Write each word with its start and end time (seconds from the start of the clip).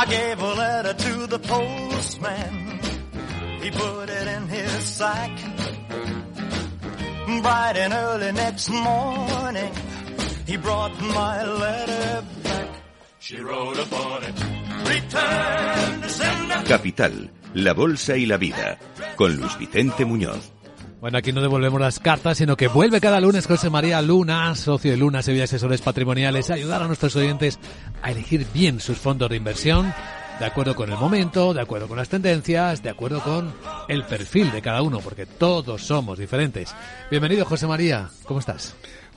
I 0.00 0.04
gave 0.06 0.40
a 0.40 0.54
letter 0.54 0.94
to 0.94 1.26
the 1.26 1.40
postman. 1.40 2.78
He 3.60 3.68
put 3.72 4.08
it 4.08 4.28
in 4.28 4.46
his 4.46 4.70
sack. 4.84 5.32
Bright 7.42 7.76
and 7.76 7.92
early 7.92 8.30
next 8.30 8.70
morning, 8.70 9.72
he 10.46 10.56
brought 10.56 10.94
my 11.00 11.44
letter 11.44 12.24
back. 12.44 12.68
She 13.18 13.40
wrote 13.40 13.76
upon 13.76 14.22
it, 14.22 14.38
return 14.88 16.02
to 16.02 16.08
sender. 16.08 16.62
Capital, 16.64 17.30
la 17.54 17.72
bolsa 17.72 18.16
y 18.16 18.26
la 18.26 18.36
vida, 18.36 18.78
con 19.16 19.36
Luis 19.36 19.58
Vicente 19.58 20.04
Muñoz. 20.04 20.52
Bueno, 21.00 21.18
aquí 21.18 21.32
no 21.32 21.40
devolvemos 21.40 21.80
las 21.80 22.00
cartas, 22.00 22.38
sino 22.38 22.56
que 22.56 22.66
vuelve 22.66 23.00
cada 23.00 23.20
lunes 23.20 23.46
José 23.46 23.70
María 23.70 24.02
Luna, 24.02 24.52
socio 24.56 24.90
de 24.90 24.96
Luna 24.96 25.22
Sevilla 25.22 25.44
Asesores 25.44 25.80
Patrimoniales, 25.80 26.50
a 26.50 26.54
ayudar 26.54 26.82
a 26.82 26.88
nuestros 26.88 27.14
oyentes 27.14 27.60
a 28.02 28.10
elegir 28.10 28.44
bien 28.52 28.80
sus 28.80 28.98
fondos 28.98 29.30
de 29.30 29.36
inversión, 29.36 29.94
de 30.40 30.44
acuerdo 30.44 30.74
con 30.74 30.90
el 30.90 30.98
momento, 30.98 31.54
de 31.54 31.60
acuerdo 31.60 31.86
con 31.86 31.98
las 31.98 32.08
tendencias, 32.08 32.82
de 32.82 32.90
acuerdo 32.90 33.20
con 33.22 33.54
el 33.86 34.04
perfil 34.06 34.50
de 34.50 34.60
cada 34.60 34.82
uno, 34.82 34.98
porque 34.98 35.24
todos 35.24 35.82
somos 35.86 36.18
diferentes. 36.18 36.74
Bienvenido 37.12 37.44
José 37.44 37.68
María, 37.68 38.10
¿cómo 38.24 38.40
estás? 38.40 38.74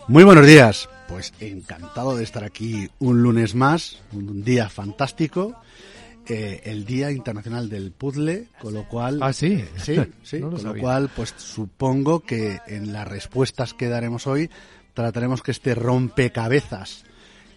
Muy 0.07 0.23
buenos 0.23 0.45
días. 0.45 0.87
Pues 1.07 1.33
encantado 1.39 2.15
de 2.15 2.23
estar 2.23 2.43
aquí 2.43 2.89
un 2.99 3.23
lunes 3.23 3.55
más, 3.55 3.97
un 4.13 4.43
día 4.43 4.69
fantástico. 4.69 5.59
Eh, 6.27 6.61
el 6.65 6.85
Día 6.85 7.11
Internacional 7.11 7.67
del 7.67 7.91
Puzzle, 7.91 8.49
con 8.59 8.73
lo 8.73 8.87
cual... 8.87 9.19
Ah, 9.21 9.33
sí. 9.33 9.65
Sí, 9.77 9.97
sí, 10.23 10.39
No 10.39 10.51
lo 10.51 10.57
con 10.57 10.65
lo 10.65 10.75
cual, 10.75 11.09
pues 11.15 11.33
supongo 11.37 12.19
que 12.19 12.59
en 12.67 12.93
las 12.93 13.07
respuestas 13.07 13.73
que 13.73 13.87
daremos 13.89 14.27
hoy 14.27 14.49
trataremos 14.93 15.41
que 15.41 15.51
este 15.51 15.73
rompecabezas 15.73 17.05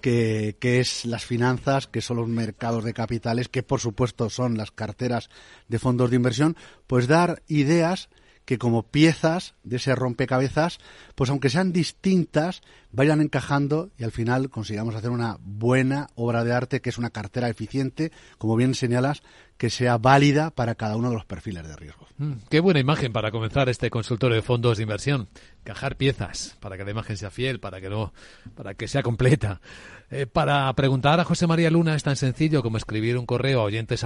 que, 0.00 0.56
que 0.60 0.80
es 0.80 1.04
las 1.04 1.24
finanzas, 1.24 1.86
que 1.86 2.00
son 2.00 2.18
los 2.18 2.28
mercados 2.28 2.84
de 2.84 2.94
capitales, 2.94 3.48
que 3.48 3.62
por 3.62 3.80
supuesto 3.80 4.30
son 4.30 4.56
las 4.56 4.70
carteras 4.70 5.30
de 5.68 5.78
fondos 5.78 6.10
de 6.10 6.16
inversión, 6.16 6.56
pues 6.86 7.06
dar 7.06 7.42
ideas 7.48 8.08
que 8.44 8.58
como 8.58 8.82
piezas 8.82 9.54
de 9.62 9.76
ese 9.76 9.94
rompecabezas, 9.94 10.78
pues 11.14 11.30
aunque 11.30 11.50
sean 11.50 11.72
distintas, 11.72 12.62
vayan 12.92 13.20
encajando 13.20 13.90
y 13.98 14.04
al 14.04 14.12
final 14.12 14.50
consigamos 14.50 14.94
hacer 14.94 15.10
una 15.10 15.38
buena 15.40 16.08
obra 16.14 16.44
de 16.44 16.52
arte 16.52 16.80
que 16.80 16.90
es 16.90 16.98
una 16.98 17.10
cartera 17.10 17.48
eficiente, 17.48 18.12
como 18.38 18.56
bien 18.56 18.74
señalas, 18.74 19.22
que 19.56 19.70
sea 19.70 19.98
válida 19.98 20.50
para 20.50 20.74
cada 20.74 20.96
uno 20.96 21.10
de 21.10 21.14
los 21.14 21.24
perfiles 21.24 21.66
de 21.66 21.76
riesgo. 21.76 22.08
Mm, 22.18 22.32
qué 22.50 22.60
buena 22.60 22.80
imagen 22.80 23.12
para 23.12 23.30
comenzar 23.30 23.68
este 23.68 23.90
consultorio 23.90 24.36
de 24.36 24.42
fondos 24.42 24.78
de 24.78 24.82
inversión. 24.82 25.28
Cajar 25.62 25.96
piezas 25.96 26.56
para 26.60 26.76
que 26.76 26.84
la 26.84 26.90
imagen 26.90 27.16
sea 27.16 27.30
fiel, 27.30 27.60
para 27.60 27.80
que 27.80 27.88
no, 27.88 28.12
para 28.54 28.74
que 28.74 28.88
sea 28.88 29.02
completa. 29.02 29.60
Eh, 30.10 30.26
para 30.26 30.70
preguntar 30.74 31.18
a 31.18 31.24
José 31.24 31.46
María 31.46 31.70
Luna 31.70 31.94
es 31.94 32.02
tan 32.02 32.16
sencillo 32.16 32.62
como 32.62 32.76
escribir 32.76 33.16
un 33.16 33.24
correo 33.26 33.60
a 33.60 33.64
oyentes 33.64 34.04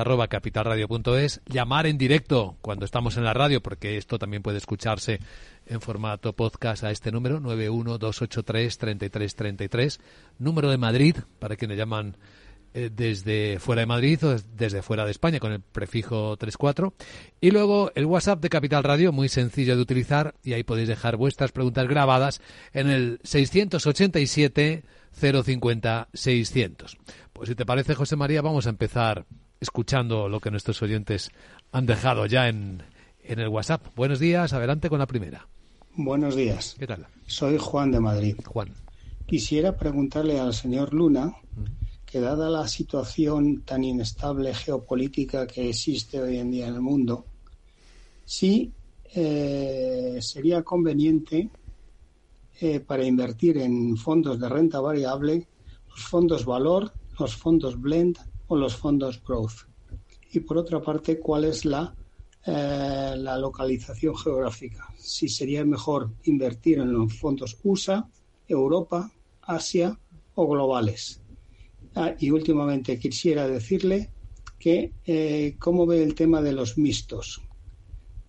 llamar 1.47 1.87
en 1.87 1.99
directo 1.99 2.57
cuando 2.61 2.85
estamos 2.85 3.17
en 3.17 3.25
la 3.25 3.35
radio, 3.35 3.61
porque 3.63 3.97
esto 3.97 4.19
también 4.19 4.43
puede 4.43 4.59
escucharse 4.59 5.21
en 5.67 5.81
formato 5.81 6.35
podcast 6.35 6.85
a 6.85 6.91
este 6.91 7.11
número 7.11 7.41
912833333, 7.41 9.99
número 10.39 10.71
de 10.71 10.79
Madrid 10.79 11.17
para 11.39 11.57
quienes 11.57 11.77
llaman 11.77 12.17
eh, 12.75 12.91
desde 12.95 13.59
fuera 13.59 13.81
de 13.81 13.87
Madrid 13.87 14.23
o 14.25 14.37
desde 14.57 14.83
fuera 14.83 15.05
de 15.05 15.11
España 15.11 15.41
con 15.41 15.53
el 15.53 15.61
prefijo 15.61 16.37
34 16.37 16.93
y 17.41 17.51
luego 17.51 17.91
el 17.95 18.05
WhatsApp 18.05 18.41
de 18.41 18.51
Capital 18.51 18.85
Radio 18.85 19.11
muy 19.11 19.29
sencillo 19.29 19.75
de 19.75 19.83
utilizar 19.83 20.35
y 20.45 20.53
ahí 20.53 20.65
podéis 20.65 20.89
dejar 20.89 21.17
vuestras 21.17 21.51
preguntas 21.53 21.89
grabadas 21.89 22.41
en 22.73 22.91
el 22.91 23.21
687 23.25 24.85
050 25.13 26.09
600 26.13 26.99
pues 27.33 27.49
si 27.49 27.55
te 27.55 27.65
parece 27.65 27.95
José 27.95 28.17
María 28.17 28.43
vamos 28.43 28.67
a 28.67 28.71
empezar 28.71 29.25
escuchando 29.61 30.29
lo 30.29 30.41
que 30.41 30.51
nuestros 30.51 30.83
oyentes 30.83 31.31
han 31.73 31.87
dejado 31.87 32.27
ya 32.27 32.49
en, 32.49 32.83
en 33.25 33.39
el 33.41 33.49
WhatsApp 33.49 33.87
buenos 33.97 34.21
días 34.21 34.53
adelante 34.53 34.91
con 34.91 34.99
la 34.99 35.07
primera 35.07 35.49
Buenos 35.97 36.37
días. 36.37 36.77
¿qué 36.79 36.87
tal? 36.87 37.07
Soy 37.27 37.57
Juan 37.59 37.91
de 37.91 37.99
Madrid. 37.99 38.37
Juan 38.47 38.69
Quisiera 39.27 39.77
preguntarle 39.77 40.39
al 40.39 40.55
señor 40.55 40.95
Luna 40.95 41.35
que 42.11 42.21
dada 42.21 42.49
la 42.49 42.67
situación 42.67 43.63
tan 43.63 43.85
inestable 43.85 44.55
geopolítica 44.55 45.47
que 45.47 45.69
existe 45.69 46.19
hoy 46.19 46.39
en 46.39 46.51
día 46.51 46.69
en 46.69 46.75
el 46.75 46.81
mundo, 46.81 47.27
si 48.25 48.73
eh, 49.15 50.19
sería 50.23 50.63
conveniente 50.63 51.51
eh, 52.61 52.81
para 52.81 53.05
invertir 53.05 53.59
en 53.59 53.97
fondos 53.99 54.41
de 54.41 54.49
renta 54.49 54.81
variable 54.81 55.47
los 55.91 56.03
fondos 56.03 56.47
valor, 56.47 56.93
los 57.19 57.37
fondos 57.37 57.79
blend 57.79 58.17
o 58.47 58.57
los 58.57 58.75
fondos 58.75 59.23
growth. 59.23 59.69
Y 60.33 60.41
por 60.41 60.57
otra 60.57 60.81
parte, 60.81 61.21
¿cuál 61.21 61.45
es 61.45 61.67
la, 61.67 61.95
eh, 62.47 63.15
la 63.19 63.37
localización 63.37 64.17
geográfica? 64.17 64.89
Si 64.97 65.29
sería 65.29 65.63
mejor 65.65 66.11
invertir 66.25 66.79
en 66.79 66.91
los 66.91 67.13
fondos 67.19 67.59
USA, 67.65 68.09
Europa, 68.47 69.13
Asia 69.43 69.99
o 70.35 70.49
globales. 70.49 71.21
Ah, 71.95 72.13
y 72.19 72.31
últimamente 72.31 72.99
quisiera 72.99 73.47
decirle 73.49 74.11
que 74.59 74.93
eh, 75.07 75.57
cómo 75.59 75.87
ve 75.87 76.03
el 76.03 76.15
tema 76.15 76.41
de 76.43 76.53
los 76.53 76.79
mixtos. 76.79 77.41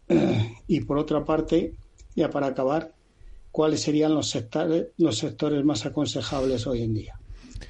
Eh, 0.07 0.53
y 0.67 0.81
por 0.81 0.97
otra 0.97 1.23
parte, 1.25 1.73
ya 2.15 2.29
para 2.29 2.47
acabar, 2.47 2.93
cuáles 3.51 3.81
serían 3.81 4.13
los 4.13 4.29
sectores, 4.29 4.87
los 4.97 5.17
sectores 5.17 5.63
más 5.63 5.85
aconsejables 5.85 6.65
hoy 6.67 6.83
en 6.83 6.93
día. 6.93 7.15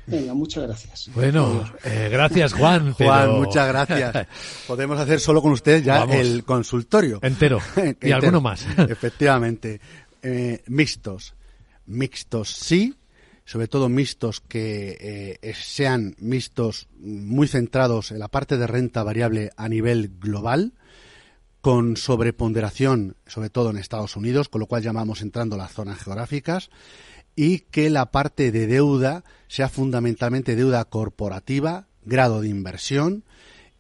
Venga, 0.05 0.33
muchas 0.33 0.63
gracias. 0.66 1.09
bueno 1.13 1.63
eh, 1.83 2.09
gracias 2.11 2.53
Juan 2.53 2.94
Juan, 2.94 2.95
pero- 3.27 3.33
muchas 3.39 3.67
gracias. 3.67 4.27
Podemos 4.67 5.00
hacer 5.00 5.19
solo 5.19 5.41
con 5.41 5.51
usted 5.51 5.83
ya 5.83 6.00
Vamos. 6.00 6.16
el 6.16 6.44
consultorio. 6.44 7.19
entero 7.21 7.59
y 7.77 7.79
Entero. 7.89 8.16
alguno 8.16 8.41
más 8.41 8.66
Efectivamente. 8.77 9.79
Eh, 10.21 10.63
mixtos. 10.67 11.33
Mixtos 11.85 12.50
sí, 12.50 12.94
sobre 13.50 13.68
todo 13.68 13.90
mixtos 13.90 14.42
que 14.42 15.40
eh, 15.42 15.54
sean 15.56 16.14
mixtos 16.20 16.88
muy 17.00 17.48
centrados 17.48 18.12
en 18.12 18.20
la 18.20 18.28
parte 18.28 18.58
de 18.58 18.68
renta 18.68 19.02
variable 19.02 19.50
a 19.58 19.68
nivel 19.68 20.12
global, 20.20 20.74
con 21.60 21.98
sobreponderación, 21.98 23.16
sobre 23.26 23.50
todo 23.50 23.72
en 23.72 23.78
Estados 23.78 24.16
Unidos, 24.16 24.50
con 24.50 24.60
lo 24.60 24.68
cual 24.68 24.84
llamamos 24.84 25.24
entrando 25.24 25.58
las 25.58 25.72
zonas 25.72 25.98
geográficas, 25.98 26.70
y 27.36 27.62
que 27.62 27.90
la 27.90 28.12
parte 28.12 28.52
de 28.52 28.68
deuda 28.68 29.24
sea 29.48 29.68
fundamentalmente 29.68 30.56
deuda 30.56 30.86
corporativa, 30.86 31.88
grado 32.06 32.42
de 32.42 32.50
inversión, 32.50 33.24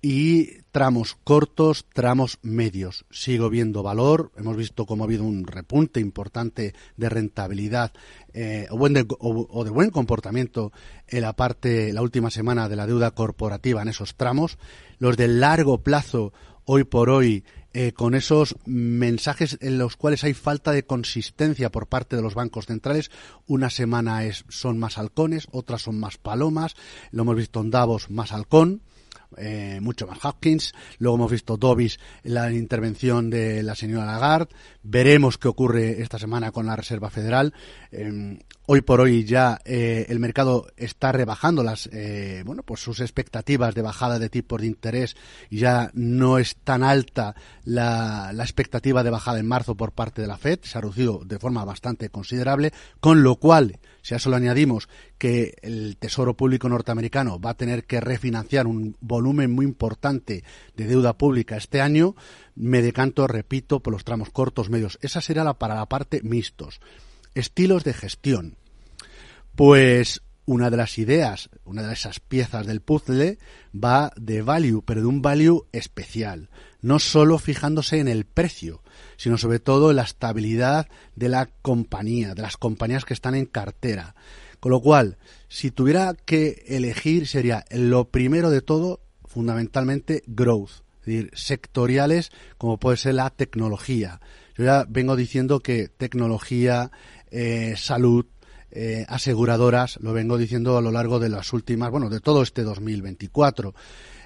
y 0.01 0.61
tramos 0.71 1.17
cortos, 1.23 1.85
tramos 1.93 2.39
medios. 2.41 3.05
Sigo 3.09 3.49
viendo 3.49 3.83
valor. 3.83 4.31
Hemos 4.37 4.55
visto 4.55 4.85
cómo 4.85 5.03
ha 5.03 5.07
habido 5.07 5.23
un 5.23 5.45
repunte 5.45 5.99
importante 5.99 6.73
de 6.95 7.09
rentabilidad 7.09 7.91
eh, 8.33 8.67
o, 8.69 9.63
de 9.63 9.69
buen 9.71 9.89
comportamiento 9.89 10.71
en 11.07 11.21
la 11.21 11.33
parte, 11.33 11.91
la 11.91 12.01
última 12.01 12.29
semana 12.29 12.69
de 12.69 12.75
la 12.75 12.87
deuda 12.87 13.11
corporativa 13.11 13.81
en 13.81 13.89
esos 13.89 14.15
tramos. 14.15 14.57
Los 14.99 15.17
de 15.17 15.27
largo 15.27 15.79
plazo, 15.83 16.33
hoy 16.63 16.85
por 16.85 17.09
hoy, 17.09 17.43
eh, 17.73 17.91
con 17.91 18.15
esos 18.15 18.55
mensajes 18.65 19.57
en 19.61 19.77
los 19.77 19.95
cuales 19.97 20.23
hay 20.23 20.33
falta 20.33 20.71
de 20.71 20.83
consistencia 20.83 21.71
por 21.71 21.87
parte 21.87 22.15
de 22.15 22.21
los 22.21 22.35
bancos 22.35 22.67
centrales. 22.67 23.11
Una 23.47 23.69
semana 23.69 24.23
es, 24.23 24.45
son 24.47 24.79
más 24.79 24.97
halcones, 24.97 25.47
otras 25.51 25.81
son 25.81 25.99
más 25.99 26.17
palomas. 26.17 26.75
Lo 27.11 27.23
hemos 27.23 27.35
visto 27.35 27.59
en 27.59 27.69
Davos, 27.69 28.09
más 28.09 28.31
halcón 28.31 28.81
eh, 29.37 29.79
mucho 29.81 30.07
más 30.07 30.23
Hopkins. 30.23 30.73
Luego 30.97 31.17
hemos 31.17 31.31
visto 31.31 31.57
Dovis, 31.57 31.99
la 32.23 32.51
intervención 32.51 33.29
de 33.29 33.63
la 33.63 33.75
señora 33.75 34.05
Lagarde. 34.05 34.53
Veremos 34.83 35.37
qué 35.37 35.47
ocurre 35.47 36.01
esta 36.01 36.19
semana 36.19 36.51
con 36.51 36.65
la 36.65 36.75
Reserva 36.75 37.09
Federal. 37.09 37.53
Eh, 37.91 38.39
hoy 38.71 38.81
por 38.81 39.01
hoy 39.01 39.23
ya 39.23 39.59
eh, 39.65 40.05
el 40.09 40.19
mercado 40.19 40.67
está 40.77 41.11
rebajando 41.11 41.63
las, 41.63 41.89
eh, 41.91 42.43
bueno, 42.45 42.61
pues 42.61 42.81
sus 42.81 42.99
expectativas 42.99 43.73
de 43.73 43.81
bajada 43.81 44.19
de 44.19 44.29
tipos 44.29 44.61
de 44.61 44.67
interés. 44.67 45.15
Ya 45.49 45.89
no 45.95 46.37
es 46.37 46.55
tan 46.57 46.83
alta 46.83 47.33
la, 47.63 48.31
la 48.31 48.43
expectativa 48.43 49.01
de 49.01 49.09
bajada 49.09 49.39
en 49.39 49.47
marzo 49.47 49.73
por 49.73 49.93
parte 49.93 50.21
de 50.21 50.27
la 50.27 50.37
Fed. 50.37 50.59
Se 50.61 50.77
ha 50.77 50.81
reducido 50.81 51.23
de 51.25 51.39
forma 51.39 51.65
bastante 51.65 52.09
considerable, 52.09 52.71
con 52.99 53.23
lo 53.23 53.37
cual 53.37 53.79
si 54.03 54.13
a 54.13 54.17
eso 54.17 54.29
le 54.29 54.35
añadimos 54.35 54.87
que 55.17 55.55
el 55.63 55.97
Tesoro 55.97 56.35
Público 56.35 56.69
norteamericano 56.69 57.39
va 57.39 57.51
a 57.51 57.57
tener 57.57 57.85
que 57.85 57.99
refinanciar 57.99 58.67
un 58.67 58.95
volumen 58.99 59.49
muy 59.49 59.65
importante 59.65 60.43
de 60.77 60.85
deuda 60.85 61.17
pública 61.17 61.57
este 61.57 61.81
año, 61.81 62.15
me 62.53 62.83
decanto, 62.83 63.25
repito, 63.25 63.79
por 63.79 63.93
los 63.93 64.03
tramos 64.03 64.29
cortos, 64.29 64.69
medios. 64.69 64.99
Esa 65.01 65.21
será 65.21 65.43
la 65.43 65.55
para 65.55 65.73
la 65.73 65.87
parte 65.87 66.21
mixtos. 66.21 66.79
Estilos 67.35 67.83
de 67.83 67.93
gestión. 67.93 68.57
Pues 69.55 70.21
una 70.45 70.71
de 70.71 70.77
las 70.77 70.97
ideas, 70.97 71.49
una 71.63 71.83
de 71.83 71.93
esas 71.93 72.19
piezas 72.19 72.65
del 72.65 72.81
puzzle 72.81 73.37
va 73.71 74.11
de 74.15 74.41
value, 74.41 74.81
pero 74.83 75.01
de 75.01 75.07
un 75.07 75.21
value 75.21 75.67
especial. 75.71 76.49
No 76.81 76.97
solo 76.97 77.37
fijándose 77.37 77.99
en 77.99 78.07
el 78.07 78.25
precio, 78.25 78.81
sino 79.15 79.37
sobre 79.37 79.59
todo 79.59 79.91
en 79.91 79.97
la 79.97 80.03
estabilidad 80.03 80.87
de 81.15 81.29
la 81.29 81.45
compañía, 81.61 82.33
de 82.33 82.41
las 82.41 82.57
compañías 82.57 83.05
que 83.05 83.13
están 83.13 83.35
en 83.35 83.45
cartera. 83.45 84.15
Con 84.59 84.71
lo 84.71 84.81
cual, 84.81 85.17
si 85.49 85.69
tuviera 85.69 86.15
que 86.25 86.63
elegir, 86.67 87.27
sería 87.27 87.63
lo 87.69 88.09
primero 88.09 88.49
de 88.49 88.61
todo 88.61 89.01
fundamentalmente 89.25 90.23
growth, 90.25 90.71
es 91.01 91.05
decir, 91.05 91.31
sectoriales 91.35 92.31
como 92.57 92.79
puede 92.79 92.97
ser 92.97 93.13
la 93.13 93.29
tecnología. 93.29 94.19
Yo 94.57 94.65
ya 94.65 94.85
vengo 94.89 95.15
diciendo 95.15 95.61
que 95.61 95.87
tecnología, 95.87 96.91
eh, 97.31 97.75
salud, 97.77 98.25
eh, 98.71 99.05
aseguradoras, 99.07 99.97
lo 100.01 100.13
vengo 100.13 100.37
diciendo 100.37 100.77
a 100.77 100.81
lo 100.81 100.91
largo 100.91 101.19
de 101.19 101.29
las 101.29 101.53
últimas, 101.53 101.89
bueno, 101.91 102.09
de 102.09 102.19
todo 102.19 102.43
este 102.43 102.63
2024. 102.63 103.73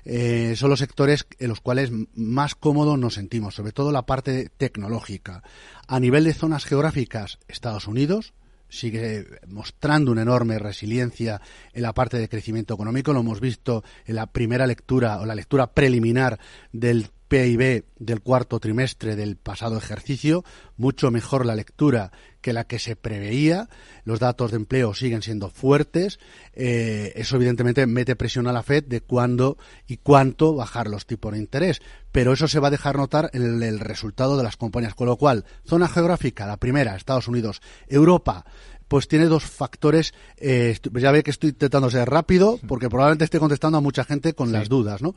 Eh, 0.05 0.55
son 0.57 0.69
los 0.69 0.79
sectores 0.79 1.25
en 1.39 1.47
los 1.47 1.61
cuales 1.61 1.89
más 2.13 2.55
cómodos 2.55 3.00
nos 3.00 3.13
sentimos, 3.13 3.55
sobre 3.55 3.71
todo 3.71 3.91
la 3.91 4.05
parte 4.05 4.50
tecnológica. 4.57 5.44
A 5.88 6.00
nivel 6.00 6.25
de 6.25 6.33
zonas 6.33 6.65
geográficas, 6.65 7.39
Estados 7.47 7.88
Unidos, 7.88 8.33
sigue 8.67 9.27
mostrando 9.47 10.11
una 10.11 10.23
enorme 10.23 10.59
resiliencia 10.59 11.41
en 11.73 11.83
la 11.83 11.94
parte 11.94 12.17
de 12.17 12.27
crecimiento 12.27 12.73
económico. 12.73 13.13
Lo 13.13 13.21
hemos 13.21 13.39
visto 13.39 13.83
en 14.05 14.15
la 14.15 14.25
primera 14.25 14.67
lectura 14.67 15.21
o 15.21 15.25
la 15.25 15.35
lectura 15.35 15.67
preliminar 15.67 16.39
del 16.71 17.09
PIB 17.33 17.85
del 17.97 18.21
cuarto 18.21 18.59
trimestre 18.59 19.15
del 19.15 19.38
pasado 19.38 19.75
ejercicio, 19.75 20.44
mucho 20.77 21.09
mejor 21.09 21.47
la 21.47 21.56
lectura 21.56 22.12
que 22.41 22.53
la 22.53 22.65
que 22.65 22.77
se 22.77 22.95
preveía. 22.95 23.69
Los 24.06 24.19
datos 24.19 24.51
de 24.51 24.57
empleo 24.57 24.94
siguen 24.94 25.24
siendo 25.24 25.50
fuertes. 25.50 26.19
Eh, 26.53 27.12
eso 27.15 27.38
evidentemente 27.38 27.88
mete 27.88 28.15
presión 28.15 28.45
a 28.45 28.53
la 28.53 28.62
Fed 28.62 28.83
de 28.83 29.01
cuándo 29.01 29.57
y 29.88 29.97
cuánto 29.97 30.53
bajar 30.53 30.88
los 30.88 31.07
tipos 31.07 31.31
de 31.33 31.39
interés. 31.39 31.81
Pero 32.12 32.33
eso 32.33 32.47
se 32.47 32.59
va 32.59 32.68
a 32.68 32.71
dejar 32.71 32.97
notar 32.97 33.31
en 33.33 33.63
el, 33.63 33.79
resultado 33.79 34.38
de 34.38 34.44
las 34.44 34.56
compañías. 34.56 34.94
Con 34.94 35.07
lo 35.07 35.18
cual, 35.18 35.44
zona 35.65 35.88
geográfica, 35.88 36.45
la 36.45 36.57
primera, 36.57 36.95
Estados 36.95 37.27
Unidos, 37.27 37.63
Europa, 37.88 38.45
pues 38.88 39.07
tiene 39.07 39.25
dos 39.25 39.44
factores. 39.44 40.13
Eh, 40.38 40.77
ya 40.94 41.12
ve 41.12 41.24
que 41.24 41.31
estoy 41.31 41.50
intentando 41.50 41.89
ser 41.89 42.07
rápido 42.07 42.59
porque 42.68 42.89
probablemente 42.89 43.25
esté 43.25 43.39
contestando 43.39 43.79
a 43.79 43.81
mucha 43.81 44.03
gente 44.03 44.33
con 44.33 44.51
las 44.51 44.69
dudas, 44.69 45.01
¿no? 45.01 45.15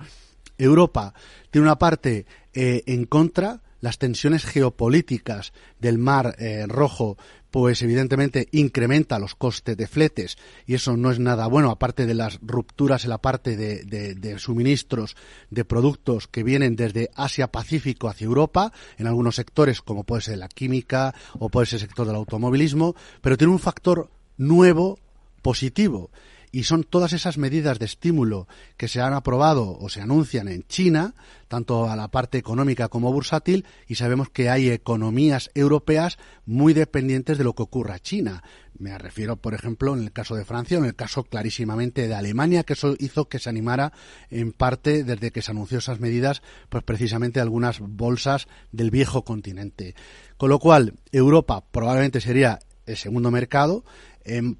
Europa 0.58 1.14
tiene 1.50 1.66
una 1.66 1.78
parte 1.78 2.26
eh, 2.54 2.82
en 2.86 3.04
contra, 3.04 3.62
las 3.80 3.98
tensiones 3.98 4.44
geopolíticas 4.44 5.52
del 5.78 5.98
Mar 5.98 6.34
eh, 6.38 6.64
Rojo, 6.66 7.16
pues 7.50 7.82
evidentemente 7.82 8.48
incrementa 8.52 9.18
los 9.18 9.34
costes 9.34 9.76
de 9.76 9.86
fletes 9.86 10.36
y 10.66 10.74
eso 10.74 10.96
no 10.96 11.10
es 11.10 11.18
nada 11.18 11.46
bueno, 11.46 11.70
aparte 11.70 12.04
de 12.04 12.14
las 12.14 12.38
rupturas 12.42 13.04
en 13.04 13.10
la 13.10 13.18
parte 13.18 13.56
de, 13.56 13.84
de 13.84 14.38
suministros 14.38 15.16
de 15.50 15.64
productos 15.64 16.26
que 16.26 16.42
vienen 16.42 16.76
desde 16.76 17.10
Asia-Pacífico 17.14 18.08
hacia 18.08 18.26
Europa, 18.26 18.72
en 18.98 19.06
algunos 19.06 19.36
sectores 19.36 19.80
como 19.80 20.04
puede 20.04 20.22
ser 20.22 20.38
la 20.38 20.48
química 20.48 21.14
o 21.38 21.48
puede 21.48 21.66
ser 21.66 21.76
el 21.76 21.86
sector 21.86 22.06
del 22.06 22.16
automovilismo, 22.16 22.94
pero 23.20 23.36
tiene 23.36 23.52
un 23.52 23.58
factor 23.58 24.10
nuevo 24.36 24.98
positivo 25.42 26.10
y 26.56 26.64
son 26.64 26.84
todas 26.84 27.12
esas 27.12 27.36
medidas 27.36 27.78
de 27.78 27.84
estímulo 27.84 28.48
que 28.78 28.88
se 28.88 29.02
han 29.02 29.12
aprobado 29.12 29.76
o 29.78 29.90
se 29.90 30.00
anuncian 30.00 30.48
en 30.48 30.62
China, 30.62 31.14
tanto 31.48 31.90
a 31.90 31.96
la 31.96 32.08
parte 32.08 32.38
económica 32.38 32.88
como 32.88 33.12
bursátil, 33.12 33.66
y 33.86 33.96
sabemos 33.96 34.30
que 34.30 34.48
hay 34.48 34.70
economías 34.70 35.50
europeas 35.52 36.16
muy 36.46 36.72
dependientes 36.72 37.36
de 37.36 37.44
lo 37.44 37.52
que 37.52 37.62
ocurra 37.62 37.98
China. 37.98 38.42
Me 38.78 38.96
refiero, 38.96 39.36
por 39.36 39.52
ejemplo, 39.52 39.92
en 39.94 40.04
el 40.04 40.12
caso 40.12 40.34
de 40.34 40.46
Francia, 40.46 40.78
en 40.78 40.86
el 40.86 40.94
caso 40.94 41.24
clarísimamente 41.24 42.08
de 42.08 42.14
Alemania, 42.14 42.64
que 42.64 42.72
eso 42.72 42.94
hizo 42.98 43.28
que 43.28 43.38
se 43.38 43.50
animara 43.50 43.92
en 44.30 44.52
parte 44.52 45.04
desde 45.04 45.32
que 45.32 45.42
se 45.42 45.50
anunció 45.50 45.76
esas 45.76 46.00
medidas, 46.00 46.40
pues 46.70 46.82
precisamente 46.82 47.38
algunas 47.38 47.80
bolsas 47.80 48.48
del 48.72 48.90
viejo 48.90 49.26
continente. 49.26 49.94
Con 50.38 50.48
lo 50.48 50.58
cual, 50.58 50.94
Europa 51.12 51.62
probablemente 51.70 52.22
sería 52.22 52.60
el 52.86 52.96
segundo 52.96 53.30
mercado 53.30 53.84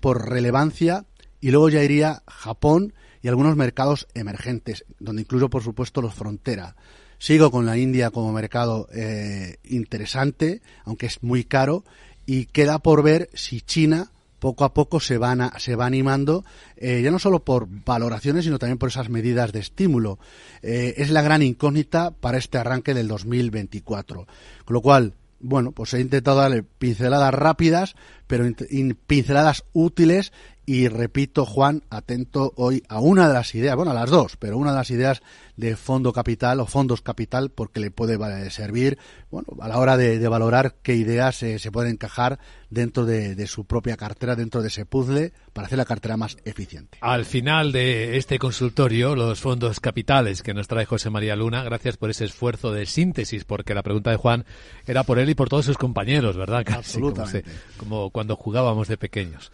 por 0.01 0.29
relevancia 0.29 1.07
y 1.47 1.53
luego 1.53 1.69
ya 1.69 1.85
iría 1.85 2.25
Japón 2.27 2.93
y 3.23 3.29
algunos 3.29 3.55
mercados 3.55 4.09
emergentes, 4.15 4.85
donde 4.99 5.23
incluyo, 5.23 5.49
por 5.49 5.63
supuesto, 5.63 6.03
los 6.03 6.13
frontera. 6.13 6.75
Sigo 7.19 7.53
con 7.53 7.67
la 7.67 7.79
India 7.79 8.11
como 8.11 8.33
mercado 8.33 8.89
eh, 8.93 9.59
interesante, 9.63 10.61
aunque 10.83 11.07
es 11.07 11.23
muy 11.23 11.45
caro, 11.45 11.85
y 12.27 12.47
queda 12.47 12.81
por 12.81 13.05
ver 13.05 13.31
si 13.33 13.61
China 13.61 14.11
poco 14.41 14.65
a 14.65 14.75
poco 14.75 14.99
se, 14.99 15.19
van 15.19 15.53
se 15.61 15.77
va 15.77 15.87
animando, 15.87 16.45
eh, 16.79 17.01
ya 17.05 17.13
no 17.13 17.21
solo 17.21 17.45
por 17.45 17.69
valoraciones, 17.69 18.45
sino 18.45 18.59
también 18.59 18.79
por 18.79 18.89
esas 18.89 19.09
medidas 19.09 19.53
de 19.53 19.61
estímulo. 19.61 20.19
Eh, 20.63 20.95
es 20.97 21.11
la 21.11 21.23
gran 21.23 21.43
incógnita 21.43 22.11
para 22.11 22.39
este 22.39 22.59
arranque 22.59 22.93
del 22.93 23.07
2024. 23.07 24.27
Con 24.65 24.75
lo 24.75 24.81
cual, 24.81 25.15
bueno, 25.39 25.71
pues 25.71 25.95
he 25.95 26.01
intentado 26.01 26.39
darle 26.39 26.65
pinceladas 26.65 27.33
rápidas, 27.33 27.95
pero 28.27 28.45
pinceladas 29.07 29.63
útiles 29.73 30.33
y 30.67 30.89
repito, 30.89 31.47
Juan, 31.47 31.85
atento 31.91 32.53
hoy 32.57 32.83
a 32.89 32.99
una 32.99 33.29
de 33.29 33.35
las 33.35 33.55
ideas, 33.55 33.77
bueno, 33.77 33.93
a 33.93 33.95
las 33.95 34.11
dos, 34.11 34.37
pero 34.37 34.59
una 34.59 34.73
de 34.73 34.77
las 34.77 34.91
ideas 34.91 35.23
de 35.57 35.77
fondo 35.77 36.13
capital 36.13 36.59
o 36.59 36.67
fondos 36.67 37.03
capital, 37.03 37.51
porque 37.51 37.79
le 37.79 37.93
puede 37.93 38.51
servir, 38.51 38.99
bueno, 39.31 39.47
a 39.61 39.69
la 39.69 39.79
hora 39.79 39.97
de, 39.97 40.27
valorar 40.27 40.75
qué 40.83 40.97
ideas 40.97 41.37
se 41.37 41.71
pueden 41.71 41.93
encajar 41.93 42.41
dentro 42.69 43.07
de, 43.07 43.47
su 43.47 43.65
propia 43.65 43.97
cartera, 43.97 44.35
dentro 44.35 44.61
de 44.61 44.69
ese 44.69 44.85
puzzle, 44.87 45.33
para 45.53 45.67
hacer 45.67 45.79
la 45.79 45.85
cartera 45.85 46.17
más 46.17 46.37
eficiente. 46.45 46.99
Al 47.01 47.25
final 47.25 47.71
de 47.71 48.17
este 48.17 48.39
consultorio, 48.41 49.15
los 49.15 49.41
fondos 49.41 49.79
capitales 49.79 50.43
que 50.43 50.53
nos 50.53 50.67
trae 50.67 50.85
José 50.85 51.11
María 51.11 51.37
Luna, 51.37 51.63
gracias 51.63 51.97
por 51.97 52.11
ese 52.11 52.25
esfuerzo 52.25 52.73
de 52.73 52.87
síntesis, 52.87 53.45
porque 53.45 53.73
la 53.73 53.85
pregunta 53.85 54.11
de 54.11 54.17
Juan 54.17 54.45
era 54.85 55.05
por 55.05 55.21
él 55.21 55.31
y 55.31 55.35
por 55.35 55.49
todos 55.49 55.65
sus 55.65 55.79
compañeros, 55.79 56.37
¿verdad? 56.37 56.65
Absolutamente. 56.75 57.45
como 57.77 58.11
cuando 58.11 58.35
jugábamos 58.35 58.89
de 58.89 58.97
pequeños. 58.97 59.53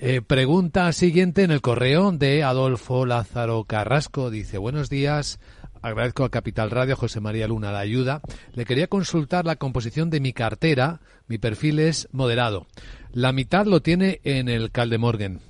Eh, 0.00 0.22
pregunta 0.22 0.92
siguiente 0.92 1.42
en 1.42 1.50
el 1.50 1.60
correo 1.60 2.12
de 2.12 2.44
Adolfo 2.44 3.04
Lázaro 3.04 3.64
Carrasco. 3.64 4.30
Dice, 4.30 4.56
buenos 4.56 4.88
días. 4.88 5.40
Agradezco 5.82 6.22
a 6.22 6.30
Capital 6.30 6.70
Radio, 6.70 6.94
José 6.94 7.18
María 7.18 7.48
Luna, 7.48 7.72
la 7.72 7.80
ayuda. 7.80 8.20
Le 8.52 8.64
quería 8.64 8.86
consultar 8.86 9.44
la 9.44 9.56
composición 9.56 10.08
de 10.08 10.20
mi 10.20 10.32
cartera. 10.32 11.00
Mi 11.26 11.38
perfil 11.38 11.80
es 11.80 12.08
moderado. 12.12 12.68
La 13.10 13.32
mitad 13.32 13.66
lo 13.66 13.82
tiene 13.82 14.20
en 14.22 14.48
el 14.48 14.70
Caldemorgan. 14.70 15.40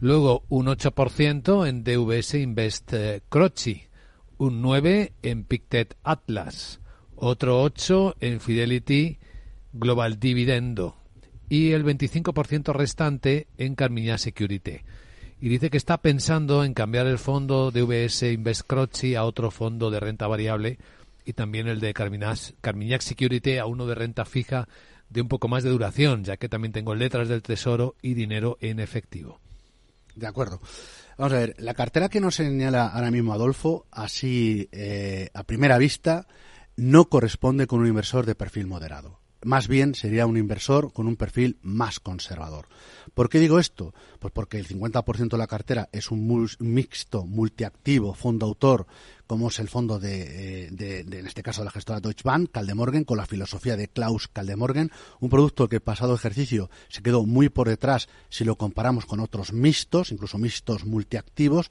Luego 0.00 0.42
un 0.48 0.66
8% 0.66 1.68
en 1.68 1.84
DVS 1.84 2.34
Invest 2.34 2.92
eh, 2.94 3.22
Croci. 3.28 3.84
Un 4.36 4.64
9% 4.64 5.12
en 5.22 5.44
Pictet 5.44 5.96
Atlas. 6.02 6.80
Otro 7.14 7.64
8% 7.64 8.16
en 8.18 8.40
Fidelity 8.40 9.20
Global 9.72 10.18
Dividendo 10.18 11.01
y 11.52 11.72
el 11.72 11.84
25% 11.84 12.72
restante 12.72 13.46
en 13.58 13.74
Carmiña 13.74 14.16
Security. 14.16 14.80
Y 15.38 15.50
dice 15.50 15.68
que 15.68 15.76
está 15.76 15.98
pensando 15.98 16.64
en 16.64 16.72
cambiar 16.72 17.06
el 17.06 17.18
fondo 17.18 17.70
de 17.70 17.82
VS 17.82 18.32
Invest 18.32 18.62
Croci 18.66 19.16
a 19.16 19.24
otro 19.24 19.50
fondo 19.50 19.90
de 19.90 20.00
renta 20.00 20.26
variable 20.26 20.78
y 21.26 21.34
también 21.34 21.68
el 21.68 21.78
de 21.78 21.92
Carmiñac 21.92 23.02
Security 23.02 23.58
a 23.58 23.66
uno 23.66 23.84
de 23.84 23.94
renta 23.94 24.24
fija 24.24 24.66
de 25.10 25.20
un 25.20 25.28
poco 25.28 25.46
más 25.48 25.62
de 25.62 25.68
duración, 25.68 26.24
ya 26.24 26.38
que 26.38 26.48
también 26.48 26.72
tengo 26.72 26.94
letras 26.94 27.28
del 27.28 27.42
tesoro 27.42 27.96
y 28.00 28.14
dinero 28.14 28.56
en 28.62 28.80
efectivo. 28.80 29.38
De 30.14 30.28
acuerdo. 30.28 30.58
Vamos 31.18 31.34
a 31.34 31.36
ver, 31.36 31.54
la 31.58 31.74
cartera 31.74 32.08
que 32.08 32.20
nos 32.22 32.36
señala 32.36 32.86
ahora 32.86 33.10
mismo 33.10 33.34
Adolfo, 33.34 33.84
así 33.90 34.70
eh, 34.72 35.28
a 35.34 35.42
primera 35.42 35.76
vista, 35.76 36.26
no 36.76 37.10
corresponde 37.10 37.66
con 37.66 37.80
un 37.80 37.88
inversor 37.88 38.24
de 38.24 38.34
perfil 38.34 38.68
moderado 38.68 39.21
más 39.44 39.68
bien 39.68 39.94
sería 39.94 40.26
un 40.26 40.36
inversor 40.36 40.92
con 40.92 41.06
un 41.06 41.16
perfil 41.16 41.58
más 41.62 42.00
conservador. 42.00 42.68
¿Por 43.14 43.28
qué 43.28 43.38
digo 43.38 43.58
esto? 43.58 43.94
Pues 44.18 44.32
porque 44.32 44.58
el 44.58 44.66
50% 44.66 45.28
de 45.28 45.38
la 45.38 45.46
cartera 45.46 45.88
es 45.92 46.10
un 46.10 46.48
mixto, 46.60 47.24
multiactivo, 47.26 48.14
fondo 48.14 48.46
autor, 48.46 48.86
como 49.26 49.48
es 49.48 49.58
el 49.60 49.68
fondo 49.68 49.98
de, 49.98 50.66
eh, 50.68 51.04
en 51.10 51.26
este 51.26 51.42
caso, 51.42 51.62
de 51.62 51.66
la 51.66 51.70
gestora 51.70 52.00
Deutsche 52.00 52.22
Bank, 52.24 52.50
Caldemorgen, 52.52 53.04
con 53.04 53.16
la 53.16 53.26
filosofía 53.26 53.76
de 53.76 53.88
Klaus 53.88 54.28
Caldemorgen, 54.28 54.90
un 55.20 55.30
producto 55.30 55.68
que 55.68 55.76
el 55.76 55.82
pasado 55.82 56.14
ejercicio 56.14 56.70
se 56.88 57.02
quedó 57.02 57.24
muy 57.24 57.48
por 57.48 57.68
detrás 57.68 58.08
si 58.28 58.44
lo 58.44 58.56
comparamos 58.56 59.06
con 59.06 59.20
otros 59.20 59.52
mixtos, 59.52 60.12
incluso 60.12 60.38
mixtos 60.38 60.84
multiactivos, 60.84 61.70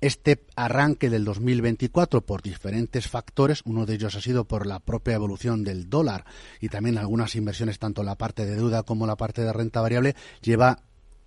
este 0.00 0.44
arranque 0.56 1.10
del 1.10 1.24
2024 1.24 2.20
por 2.22 2.42
diferentes 2.42 3.08
factores, 3.08 3.62
uno 3.64 3.86
de 3.86 3.94
ellos 3.94 4.14
ha 4.14 4.20
sido 4.20 4.44
por 4.44 4.66
la 4.66 4.80
propia 4.80 5.14
evolución 5.14 5.64
del 5.64 5.90
dólar 5.90 6.24
y 6.60 6.68
también 6.68 6.98
algunas 6.98 7.34
inversiones 7.34 7.78
tanto 7.78 8.02
la 8.02 8.16
parte 8.16 8.46
de 8.46 8.56
deuda 8.56 8.82
como 8.82 9.06
la 9.06 9.16
parte 9.16 9.42
de 9.42 9.52
renta 9.52 9.80
variable, 9.80 10.14
lleva 10.40 10.82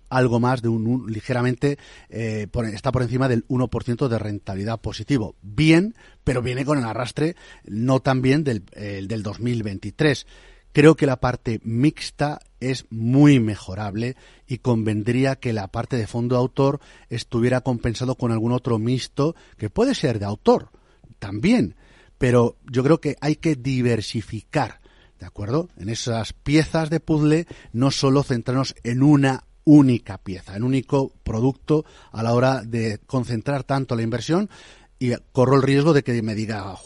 algo 0.08 0.40
más 0.40 0.60
de 0.60 0.68
un, 0.68 1.10
ligeramente 1.10 1.78
eh, 2.10 2.46
está 2.72 2.92
por 2.92 3.02
encima 3.02 3.28
del 3.28 3.46
1% 3.48 4.08
de 4.08 4.18
rentabilidad 4.18 4.80
positivo. 4.80 5.36
Bien, 5.40 5.94
pero 6.22 6.42
viene 6.42 6.64
con 6.64 6.78
el 6.78 6.84
arrastre 6.84 7.34
no 7.64 8.00
tan 8.00 8.20
bien 8.20 8.44
del, 8.44 8.64
del 8.66 9.22
2023. 9.22 10.26
Creo 10.72 10.96
que 10.96 11.06
la 11.06 11.20
parte 11.20 11.60
mixta 11.64 12.40
es 12.60 12.86
muy 12.90 13.40
mejorable 13.40 14.16
y 14.46 14.58
convendría 14.58 15.36
que 15.36 15.52
la 15.52 15.68
parte 15.68 15.96
de 15.96 16.06
fondo 16.06 16.36
autor 16.36 16.80
estuviera 17.10 17.60
compensado 17.60 18.14
con 18.14 18.32
algún 18.32 18.52
otro 18.52 18.78
mixto 18.78 19.34
que 19.58 19.68
puede 19.68 19.94
ser 19.94 20.18
de 20.18 20.24
autor 20.24 20.70
también, 21.18 21.76
pero 22.18 22.56
yo 22.70 22.82
creo 22.82 23.00
que 23.00 23.16
hay 23.20 23.36
que 23.36 23.54
diversificar, 23.54 24.80
¿de 25.20 25.26
acuerdo? 25.26 25.68
En 25.76 25.88
esas 25.88 26.32
piezas 26.32 26.88
de 26.88 27.00
puzzle 27.00 27.46
no 27.72 27.90
solo 27.90 28.22
centrarnos 28.22 28.74
en 28.82 29.02
una 29.02 29.44
única 29.64 30.18
pieza, 30.18 30.56
en 30.56 30.62
un 30.62 30.70
único 30.70 31.12
producto 31.22 31.84
a 32.10 32.22
la 32.22 32.32
hora 32.32 32.62
de 32.62 32.98
concentrar 33.06 33.62
tanto 33.64 33.94
la 33.94 34.02
inversión 34.02 34.50
y 35.02 35.16
corro 35.32 35.56
el 35.56 35.62
riesgo 35.62 35.92
de 35.92 36.04
que 36.04 36.22
me 36.22 36.36
diga, 36.36 36.76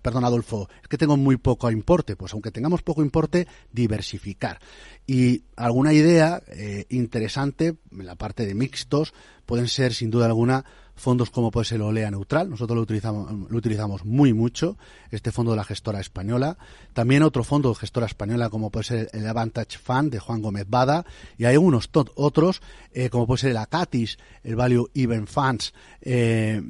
perdón 0.00 0.24
Adolfo, 0.24 0.68
es 0.80 0.88
que 0.88 0.96
tengo 0.96 1.16
muy 1.16 1.36
poco 1.36 1.68
importe. 1.68 2.14
Pues 2.14 2.32
aunque 2.32 2.52
tengamos 2.52 2.82
poco 2.82 3.02
importe, 3.02 3.48
diversificar. 3.72 4.60
Y 5.04 5.42
alguna 5.56 5.92
idea 5.92 6.40
eh, 6.46 6.86
interesante 6.90 7.74
en 7.90 8.06
la 8.06 8.14
parte 8.14 8.46
de 8.46 8.54
mixtos 8.54 9.14
pueden 9.46 9.66
ser 9.66 9.94
sin 9.94 10.12
duda 10.12 10.26
alguna 10.26 10.64
fondos 10.94 11.28
como 11.30 11.50
puede 11.50 11.64
ser 11.66 11.76
el 11.76 11.82
Olea 11.82 12.10
Neutral, 12.10 12.48
nosotros 12.48 12.74
lo 12.74 12.82
utilizamos, 12.82 13.50
lo 13.50 13.58
utilizamos 13.58 14.04
muy 14.04 14.32
mucho, 14.32 14.78
este 15.10 15.30
fondo 15.30 15.50
de 15.50 15.58
la 15.58 15.64
gestora 15.64 16.00
española. 16.00 16.56
También 16.94 17.22
otro 17.22 17.44
fondo 17.44 17.68
de 17.68 17.74
gestora 17.74 18.06
española 18.06 18.48
como 18.48 18.70
puede 18.70 18.84
ser 18.84 19.10
el 19.12 19.26
Avantage 19.26 19.76
Fund 19.76 20.12
de 20.12 20.20
Juan 20.20 20.40
Gómez 20.40 20.66
Bada 20.68 21.04
y 21.36 21.44
hay 21.44 21.54
algunos 21.54 21.90
otros 22.14 22.62
eh, 22.92 23.10
como 23.10 23.26
puede 23.26 23.40
ser 23.40 23.50
el 23.50 23.56
Acatis, 23.58 24.18
el 24.44 24.54
Value 24.54 24.88
Even 24.94 25.26
Funds. 25.26 25.74
Eh, 26.00 26.62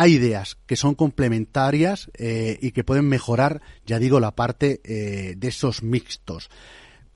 hay 0.00 0.14
ideas 0.14 0.56
que 0.66 0.76
son 0.76 0.94
complementarias 0.94 2.10
eh, 2.14 2.58
y 2.62 2.72
que 2.72 2.84
pueden 2.84 3.08
mejorar, 3.08 3.60
ya 3.84 3.98
digo, 3.98 4.20
la 4.20 4.34
parte 4.34 4.80
de 4.84 5.48
esos 5.48 5.82
mixtos. 5.82 6.50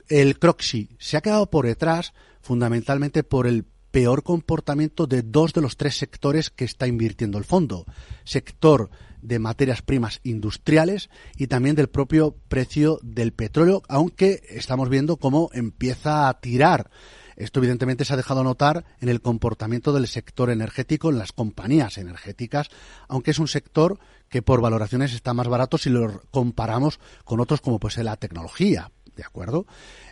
El 0.09 0.39
Croxy 0.39 0.91
se 0.99 1.17
ha 1.17 1.21
quedado 1.21 1.49
por 1.49 1.67
detrás 1.67 2.13
fundamentalmente 2.41 3.23
por 3.23 3.47
el 3.47 3.65
peor 3.93 4.25
comportamiento 4.25 5.07
de 5.07 5.23
dos 5.23 5.53
de 5.53 5.61
los 5.61 5.77
tres 5.77 5.97
sectores 5.97 6.51
que 6.51 6.65
está 6.65 6.89
invirtiendo 6.89 7.39
el 7.39 7.45
fondo. 7.45 7.85
Sector 8.25 8.91
de 9.21 9.39
materias 9.39 9.83
primas 9.83 10.21
industriales 10.25 11.09
y 11.37 11.47
también 11.47 11.77
del 11.77 11.89
propio 11.89 12.35
precio 12.49 12.99
del 13.03 13.33
petróleo, 13.33 13.83
aunque 13.89 14.43
estamos 14.49 14.89
viendo 14.89 15.19
cómo 15.19 15.51
empieza 15.53 16.29
a 16.29 16.41
tirar. 16.41 16.91
Esto 17.37 17.61
evidentemente 17.61 18.05
se 18.05 18.15
ha 18.15 18.17
dejado 18.17 18.45
notar 18.45 18.85
en 19.01 19.09
el 19.09 19.21
comportamiento 19.21 19.93
del 19.93 20.09
sector 20.09 20.51
energético, 20.51 21.11
en 21.11 21.19
las 21.19 21.33
compañías 21.33 21.99
energéticas, 21.99 22.69
aunque 23.09 23.33
es 23.33 23.39
un 23.39 23.49
sector 23.49 23.99
que 24.29 24.43
por 24.43 24.61
valoraciones 24.61 25.13
está 25.13 25.35
más 25.35 25.49
barato 25.49 25.79
si 25.79 25.91
lo 25.91 26.23
comparamos 26.31 27.01
con 27.25 27.41
otros 27.41 27.61
como 27.61 27.79
pues 27.79 27.97
la 27.99 28.17
tecnología, 28.17 28.91
¿de 29.17 29.25
acuerdo? 29.25 29.67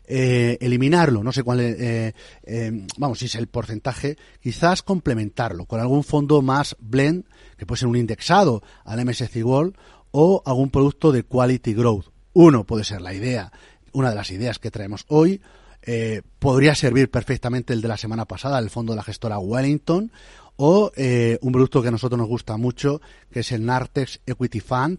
Eh, 0.04 0.58
eliminarlo, 0.60 1.22
no 1.22 1.32
sé 1.32 1.42
cuál, 1.42 1.60
eh, 1.60 2.14
eh, 2.42 2.86
vamos, 2.98 3.18
si 3.20 3.26
es 3.26 3.34
el 3.36 3.46
porcentaje, 3.46 4.16
quizás 4.40 4.82
complementarlo 4.82 5.66
con 5.66 5.80
algún 5.80 6.04
fondo 6.04 6.42
más 6.42 6.76
blend, 6.80 7.24
que 7.56 7.66
puede 7.66 7.78
ser 7.78 7.88
un 7.88 7.96
indexado 7.96 8.62
al 8.84 9.04
MSCI 9.04 9.42
World 9.42 9.76
o 10.10 10.42
algún 10.44 10.70
producto 10.70 11.12
de 11.12 11.22
quality 11.22 11.74
growth. 11.74 12.06
Uno 12.32 12.64
puede 12.64 12.84
ser 12.84 13.00
la 13.00 13.14
idea, 13.14 13.52
una 13.92 14.10
de 14.10 14.16
las 14.16 14.30
ideas 14.30 14.58
que 14.58 14.70
traemos 14.70 15.04
hoy. 15.08 15.40
Podría 16.38 16.74
servir 16.74 17.10
perfectamente 17.10 17.72
el 17.72 17.80
de 17.80 17.88
la 17.88 17.96
semana 17.96 18.26
pasada, 18.26 18.58
el 18.58 18.70
fondo 18.70 18.92
de 18.92 18.98
la 18.98 19.02
gestora 19.02 19.38
Wellington, 19.38 20.12
o 20.56 20.92
un 21.40 21.52
producto 21.52 21.82
que 21.82 21.88
a 21.88 21.90
nosotros 21.90 22.18
nos 22.18 22.28
gusta 22.28 22.56
mucho, 22.56 23.00
que 23.30 23.40
es 23.40 23.52
el 23.52 23.64
Nartex 23.64 24.20
Equity 24.26 24.60
Fund, 24.60 24.98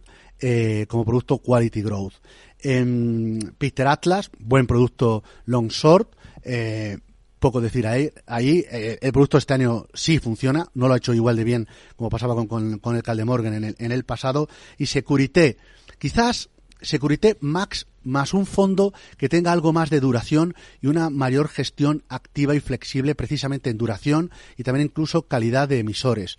como 0.88 1.06
producto 1.06 1.38
Quality 1.38 1.82
Growth. 1.82 2.16
En 2.60 3.56
Peter 3.58 3.88
Atlas, 3.88 4.30
buen 4.40 4.68
producto 4.68 5.24
long 5.46 5.70
short. 5.70 6.16
Eh, 6.44 6.98
poco 7.40 7.60
decir 7.60 7.88
ahí. 7.88 8.12
ahí 8.28 8.64
eh, 8.72 9.00
el 9.02 9.12
producto 9.12 9.38
este 9.38 9.56
año 9.56 9.88
sí 9.94 10.20
funciona, 10.20 10.68
no 10.76 10.88
lo 10.88 10.94
ha 10.94 10.98
hecho 10.98 11.14
igual 11.14 11.36
de 11.36 11.44
bien 11.44 11.68
como 11.96 12.10
pasaba 12.10 12.36
con, 12.36 12.48
con, 12.48 12.78
con 12.78 12.96
el 12.96 13.02
Caldemorgan 13.02 13.56
en 13.56 13.64
el, 13.64 13.76
en 13.80 13.92
el 13.92 14.04
pasado. 14.04 14.48
Y 14.78 14.86
Securité, 14.86 15.58
quizás 15.98 16.50
Securité 16.82 17.38
Max 17.42 17.88
más 18.04 18.34
un 18.34 18.46
fondo 18.46 18.94
que 19.18 19.30
tenga 19.30 19.52
algo 19.52 19.74
más 19.74 19.90
de 19.90 20.00
duración 20.00 20.56
y 20.82 20.88
una 20.88 21.10
mayor 21.10 21.48
gestión 21.48 22.04
activa 22.10 22.56
y 22.56 22.60
flexible 22.60 23.16
precisamente 23.16 23.70
en 23.70 23.78
duración 23.78 24.32
y 24.58 24.64
también 24.64 24.88
incluso 24.88 25.28
calidad 25.28 25.70
de 25.70 25.80
emisores. 25.80 26.38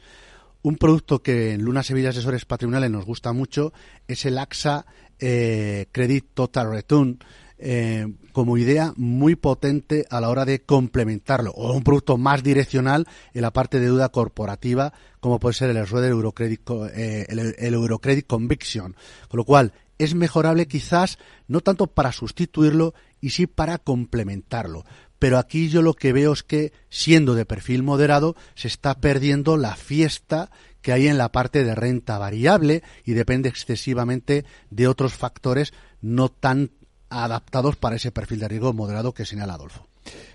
Un 0.62 0.76
producto 0.76 1.22
que 1.22 1.52
en 1.52 1.62
Luna 1.62 1.82
Sevilla 1.82 2.10
Asesores 2.10 2.44
Patrimoniales 2.44 2.90
nos 2.90 3.04
gusta 3.04 3.32
mucho 3.32 3.72
es 4.06 4.24
el 4.26 4.38
AXA 4.38 4.86
eh, 5.18 5.86
Credit 5.92 6.24
Total 6.34 6.70
Return 6.70 7.18
eh, 7.64 8.12
como 8.32 8.58
idea 8.58 8.92
muy 8.96 9.36
potente 9.36 10.04
a 10.10 10.20
la 10.20 10.30
hora 10.30 10.44
de 10.44 10.62
complementarlo 10.62 11.52
o 11.52 11.72
un 11.72 11.84
producto 11.84 12.16
más 12.16 12.42
direccional 12.42 13.06
en 13.34 13.42
la 13.42 13.52
parte 13.52 13.78
de 13.78 13.86
deuda 13.86 14.08
corporativa 14.08 14.92
como 15.20 15.38
puede 15.38 15.54
ser 15.54 15.70
el 15.70 15.76
eh, 15.76 17.26
el, 17.28 17.74
Eurocredit 17.74 18.26
Conviction 18.26 18.96
con 19.28 19.38
lo 19.38 19.44
cual 19.44 19.72
es 20.04 20.14
mejorable 20.14 20.66
quizás 20.66 21.18
no 21.48 21.60
tanto 21.60 21.86
para 21.88 22.12
sustituirlo 22.12 22.94
y 23.20 23.30
sí 23.30 23.46
para 23.46 23.78
complementarlo 23.78 24.84
pero 25.22 25.38
aquí 25.38 25.68
yo 25.68 25.82
lo 25.82 25.94
que 25.94 26.12
veo 26.12 26.32
es 26.32 26.42
que 26.42 26.72
siendo 26.90 27.36
de 27.36 27.46
perfil 27.46 27.84
moderado 27.84 28.34
se 28.56 28.66
está 28.66 28.96
perdiendo 28.96 29.56
la 29.56 29.76
fiesta 29.76 30.50
que 30.80 30.92
hay 30.92 31.06
en 31.06 31.16
la 31.16 31.30
parte 31.30 31.62
de 31.62 31.76
renta 31.76 32.18
variable 32.18 32.82
y 33.04 33.12
depende 33.12 33.48
excesivamente 33.48 34.44
de 34.70 34.88
otros 34.88 35.14
factores 35.14 35.74
no 36.00 36.28
tan 36.28 36.72
adaptados 37.08 37.76
para 37.76 37.94
ese 37.94 38.10
perfil 38.10 38.40
de 38.40 38.48
riesgo 38.48 38.72
moderado 38.72 39.14
que 39.14 39.24
señala 39.24 39.54
Adolfo. 39.54 39.86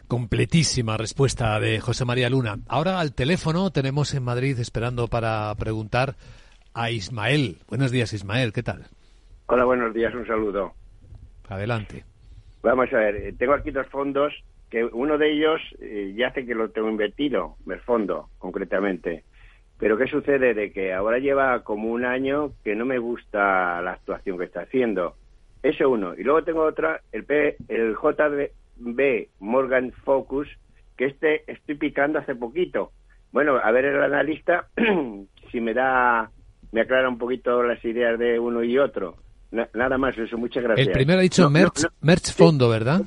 Completísima 0.08 0.96
respuesta 0.96 1.60
de 1.60 1.82
José 1.82 2.06
María 2.06 2.30
Luna. 2.30 2.60
Ahora 2.70 3.02
al 3.02 3.14
teléfono 3.14 3.72
tenemos 3.72 4.14
en 4.14 4.24
Madrid 4.24 4.58
esperando 4.58 5.10
para 5.10 5.54
preguntar 5.56 6.16
a 6.74 6.92
Ismael. 6.92 7.60
Buenos 7.68 7.92
días, 7.92 8.14
Ismael, 8.14 8.54
¿qué 8.54 8.64
tal? 8.64 8.88
Hola, 9.50 9.64
buenos 9.64 9.94
días, 9.94 10.14
un 10.14 10.28
saludo. 10.28 10.74
Adelante. 11.48 12.04
Vamos 12.62 12.92
a 12.92 12.98
ver, 12.98 13.16
eh, 13.16 13.32
tengo 13.32 13.54
aquí 13.54 13.72
dos 13.72 13.88
fondos 13.88 14.34
que 14.70 14.84
uno 14.84 15.18
de 15.18 15.32
ellos 15.32 15.62
eh, 15.80 16.14
ya 16.18 16.28
hace 16.28 16.46
que 16.46 16.54
lo 16.54 16.70
tengo 16.72 16.90
invertido, 16.90 17.56
el 17.66 17.80
fondo 17.80 18.28
concretamente. 18.40 19.24
Pero 19.80 19.98
¿qué 19.98 20.08
sucede? 20.08 20.54
De 20.54 20.74
que 20.74 20.94
ahora 20.94 21.20
lleva 21.20 21.64
como 21.64 21.92
un 21.92 22.04
año 22.04 22.52
que 22.66 22.76
no 22.76 22.84
me 22.84 22.98
gusta 22.98 23.82
la 23.82 23.94
actuación 23.94 24.38
que 24.38 24.44
está 24.44 24.64
haciendo. 24.64 25.16
Eso 25.64 25.90
uno. 25.90 26.14
Y 26.14 26.24
luego 26.24 26.44
tengo 26.44 26.64
otra, 26.64 27.00
el, 27.14 27.24
P, 27.24 27.56
el 27.70 27.96
JB 27.96 29.30
Morgan 29.40 29.94
Focus, 30.04 30.50
que 30.98 31.06
este 31.06 31.50
estoy 31.50 31.76
picando 31.76 32.20
hace 32.20 32.36
poquito. 32.36 32.92
Bueno, 33.32 33.56
a 33.56 33.72
ver 33.72 33.86
el 33.86 34.04
analista 34.04 34.68
si 35.52 35.62
me 35.62 35.74
da, 35.74 36.32
me 36.74 36.82
aclara 36.82 37.08
un 37.08 37.18
poquito 37.18 37.64
las 37.64 37.84
ideas 37.86 38.20
de 38.20 38.40
uno 38.40 38.62
y 38.62 38.78
otro. 38.78 39.16
Nada 39.52 39.98
más, 39.98 40.18
eso, 40.18 40.38
muchas 40.38 40.64
gracias. 40.64 40.88
El 40.88 40.94
primero 40.94 41.20
ha 41.20 41.24
dicho 41.24 41.50
Merch, 41.50 42.34
Fondo, 42.34 42.70
¿verdad? 42.70 43.02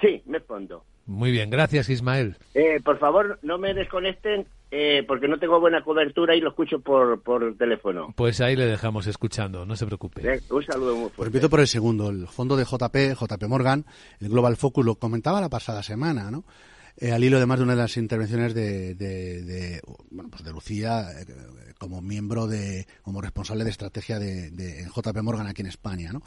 Sí, 0.00 0.22
Merch 0.26 0.46
Fondo. 0.46 0.84
Muy 1.06 1.32
bien, 1.32 1.50
gracias 1.50 1.88
Ismael. 1.88 2.36
Eh, 2.54 2.80
por 2.84 2.98
favor, 2.98 3.38
no 3.42 3.58
me 3.58 3.74
desconecten 3.74 4.46
eh, 4.70 5.02
porque 5.08 5.26
no 5.26 5.38
tengo 5.38 5.58
buena 5.58 5.82
cobertura 5.82 6.36
y 6.36 6.40
lo 6.40 6.50
escucho 6.50 6.78
por, 6.78 7.20
por 7.22 7.56
teléfono. 7.56 8.14
Pues 8.16 8.40
ahí 8.40 8.54
le 8.54 8.66
dejamos 8.66 9.08
escuchando, 9.08 9.66
no 9.66 9.74
se 9.74 9.86
preocupe. 9.86 10.22
Eh, 10.22 10.40
un 10.50 10.62
saludo 10.62 10.94
muy 10.94 11.10
fuerte. 11.10 11.32
Repito 11.32 11.50
por 11.50 11.58
el 11.58 11.66
segundo, 11.66 12.10
el 12.10 12.28
fondo 12.28 12.56
de 12.56 12.64
JP, 12.64 13.18
JP 13.18 13.48
Morgan, 13.48 13.84
el 14.20 14.28
Global 14.28 14.56
Focus, 14.56 14.84
lo 14.84 14.94
comentaba 14.94 15.40
la 15.40 15.48
pasada 15.48 15.82
semana, 15.82 16.30
¿no? 16.30 16.44
Eh, 17.02 17.12
al 17.12 17.24
hilo 17.24 17.38
además 17.38 17.58
de 17.58 17.64
una 17.64 17.74
de 17.74 17.80
las 17.80 17.96
intervenciones 17.96 18.52
de, 18.52 18.94
de, 18.94 19.80
bueno, 20.10 20.28
pues 20.28 20.44
de 20.44 20.52
Lucía 20.52 21.06
eh, 21.18 21.24
como 21.78 22.02
miembro 22.02 22.46
de, 22.46 22.86
como 23.00 23.22
responsable 23.22 23.64
de 23.64 23.70
estrategia 23.70 24.18
de, 24.18 24.50
de 24.50 24.84
JP 24.84 25.16
Morgan 25.22 25.46
aquí 25.46 25.62
en 25.62 25.68
España, 25.68 26.12
¿no? 26.12 26.22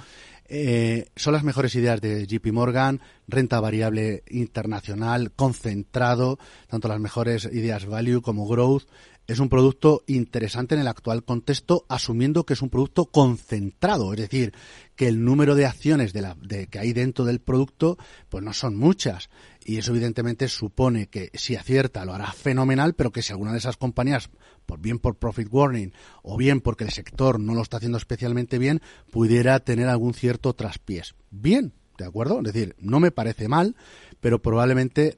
Eh, 0.46 1.10
son 1.16 1.34
las 1.34 1.44
mejores 1.44 1.76
ideas 1.76 2.02
de 2.02 2.26
JP 2.26 2.52
Morgan, 2.52 3.02
renta 3.28 3.60
variable 3.60 4.24
internacional, 4.30 5.32
concentrado, 5.32 6.40
tanto 6.68 6.88
las 6.88 7.00
mejores 7.00 7.46
ideas 7.46 7.86
value 7.86 8.24
como 8.24 8.48
growth, 8.48 8.84
es 9.28 9.40
un 9.40 9.50
producto 9.50 10.04
interesante 10.08 10.76
en 10.76 10.82
el 10.82 10.88
actual 10.88 11.24
contexto, 11.24 11.86
asumiendo 11.88 12.46
que 12.46 12.54
es 12.54 12.62
un 12.62 12.70
producto 12.70 13.06
concentrado, 13.06 14.14
es 14.14 14.20
decir, 14.20 14.54
que 14.96 15.08
el 15.08 15.24
número 15.24 15.56
de 15.56 15.66
acciones 15.66 16.14
de 16.14 16.22
la, 16.22 16.36
de, 16.42 16.68
que 16.68 16.80
hay 16.80 16.94
dentro 16.94 17.24
del 17.24 17.40
producto, 17.40 17.98
pues 18.30 18.44
no 18.44 18.54
son 18.54 18.76
muchas. 18.76 19.30
Y 19.66 19.78
eso 19.78 19.92
evidentemente 19.92 20.50
supone 20.50 21.08
que 21.08 21.32
si 21.34 21.56
acierta 21.56 22.04
lo 22.04 22.14
hará 22.14 22.32
fenomenal, 22.34 22.96
pero 22.96 23.12
que 23.12 23.22
si 23.22 23.32
alguna 23.32 23.54
de 23.54 23.60
esas 23.60 23.78
compañías, 23.78 24.30
por 24.66 24.80
bien 24.80 25.00
por 25.00 25.16
profit 25.16 25.48
warning 25.50 25.94
o 26.22 26.38
bien 26.38 26.60
porque 26.60 26.84
el 26.84 26.92
sector 26.92 27.40
no 27.40 27.54
lo 27.54 27.62
está 27.62 27.78
haciendo 27.78 27.98
especialmente 27.98 28.58
bien, 28.58 28.82
pudiera 29.10 29.60
tener 29.62 29.88
algún 29.88 30.14
cierto 30.14 30.54
traspiés. 30.54 31.16
Bien, 31.32 31.74
¿de 31.98 32.06
acuerdo? 32.06 32.40
Es 32.40 32.54
decir, 32.54 32.76
no 32.80 33.00
me 33.00 33.12
parece 33.12 33.48
mal, 33.48 33.76
pero 34.20 34.42
probablemente 34.42 35.18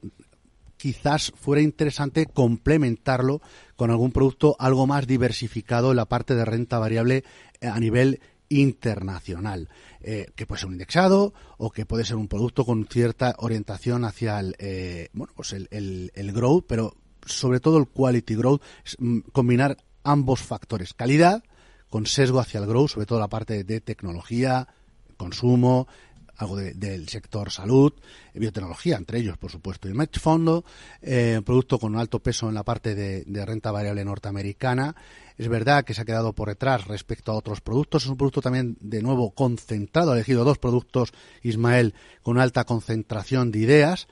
quizás 0.76 1.32
fuera 1.36 1.62
interesante 1.62 2.26
complementarlo 2.26 3.40
con 3.76 3.90
algún 3.90 4.12
producto 4.12 4.56
algo 4.58 4.86
más 4.86 5.06
diversificado 5.06 5.90
en 5.90 5.96
la 5.96 6.06
parte 6.06 6.34
de 6.34 6.44
renta 6.44 6.78
variable 6.78 7.24
eh, 7.60 7.68
a 7.68 7.78
nivel 7.80 8.20
internacional, 8.48 9.68
eh, 10.00 10.26
que 10.36 10.46
puede 10.46 10.60
ser 10.60 10.68
un 10.68 10.74
indexado 10.74 11.34
o 11.58 11.70
que 11.70 11.86
puede 11.86 12.04
ser 12.04 12.16
un 12.16 12.28
producto 12.28 12.64
con 12.64 12.86
cierta 12.86 13.34
orientación 13.38 14.04
hacia 14.04 14.38
el, 14.38 14.54
eh, 14.58 15.08
bueno, 15.12 15.32
pues 15.34 15.52
el, 15.52 15.68
el, 15.70 16.32
growth, 16.32 16.64
pero 16.68 16.94
sobre 17.24 17.60
todo 17.60 17.78
el 17.78 17.88
quality 17.88 18.36
growth, 18.36 18.62
mm, 18.98 19.18
combinar 19.32 19.78
ambos 20.04 20.40
factores, 20.40 20.94
calidad 20.94 21.42
con 21.90 22.06
sesgo 22.06 22.40
hacia 22.40 22.60
el 22.60 22.66
growth, 22.66 22.90
sobre 22.90 23.06
todo 23.06 23.18
la 23.18 23.28
parte 23.28 23.64
de 23.64 23.80
tecnología, 23.80 24.68
consumo, 25.16 25.88
algo 26.36 26.56
del 26.56 27.08
sector 27.08 27.50
salud, 27.50 27.92
biotecnología, 28.34 28.96
entre 28.96 29.18
ellos, 29.18 29.38
por 29.38 29.50
supuesto, 29.50 29.88
y 29.88 29.94
Fondo, 30.18 30.64
un 31.02 31.42
producto 31.44 31.78
con 31.78 31.94
un 31.94 32.00
alto 32.00 32.20
peso 32.20 32.48
en 32.48 32.54
la 32.54 32.62
parte 32.62 32.94
de, 32.94 33.24
de 33.24 33.46
renta 33.46 33.70
variable 33.70 34.04
norteamericana. 34.04 34.94
Es 35.38 35.48
verdad 35.48 35.84
que 35.84 35.94
se 35.94 36.02
ha 36.02 36.04
quedado 36.04 36.32
por 36.32 36.48
detrás 36.48 36.86
respecto 36.86 37.32
a 37.32 37.36
otros 37.36 37.60
productos. 37.60 38.04
Es 38.04 38.08
un 38.08 38.16
producto 38.16 38.40
también, 38.40 38.76
de 38.80 39.02
nuevo, 39.02 39.32
concentrado. 39.32 40.12
Ha 40.12 40.14
elegido 40.14 40.44
dos 40.44 40.58
productos, 40.58 41.12
Ismael, 41.42 41.94
con 42.22 42.38
alta 42.38 42.64
concentración 42.64 43.50
de 43.50 43.58
ideas. 43.58 44.08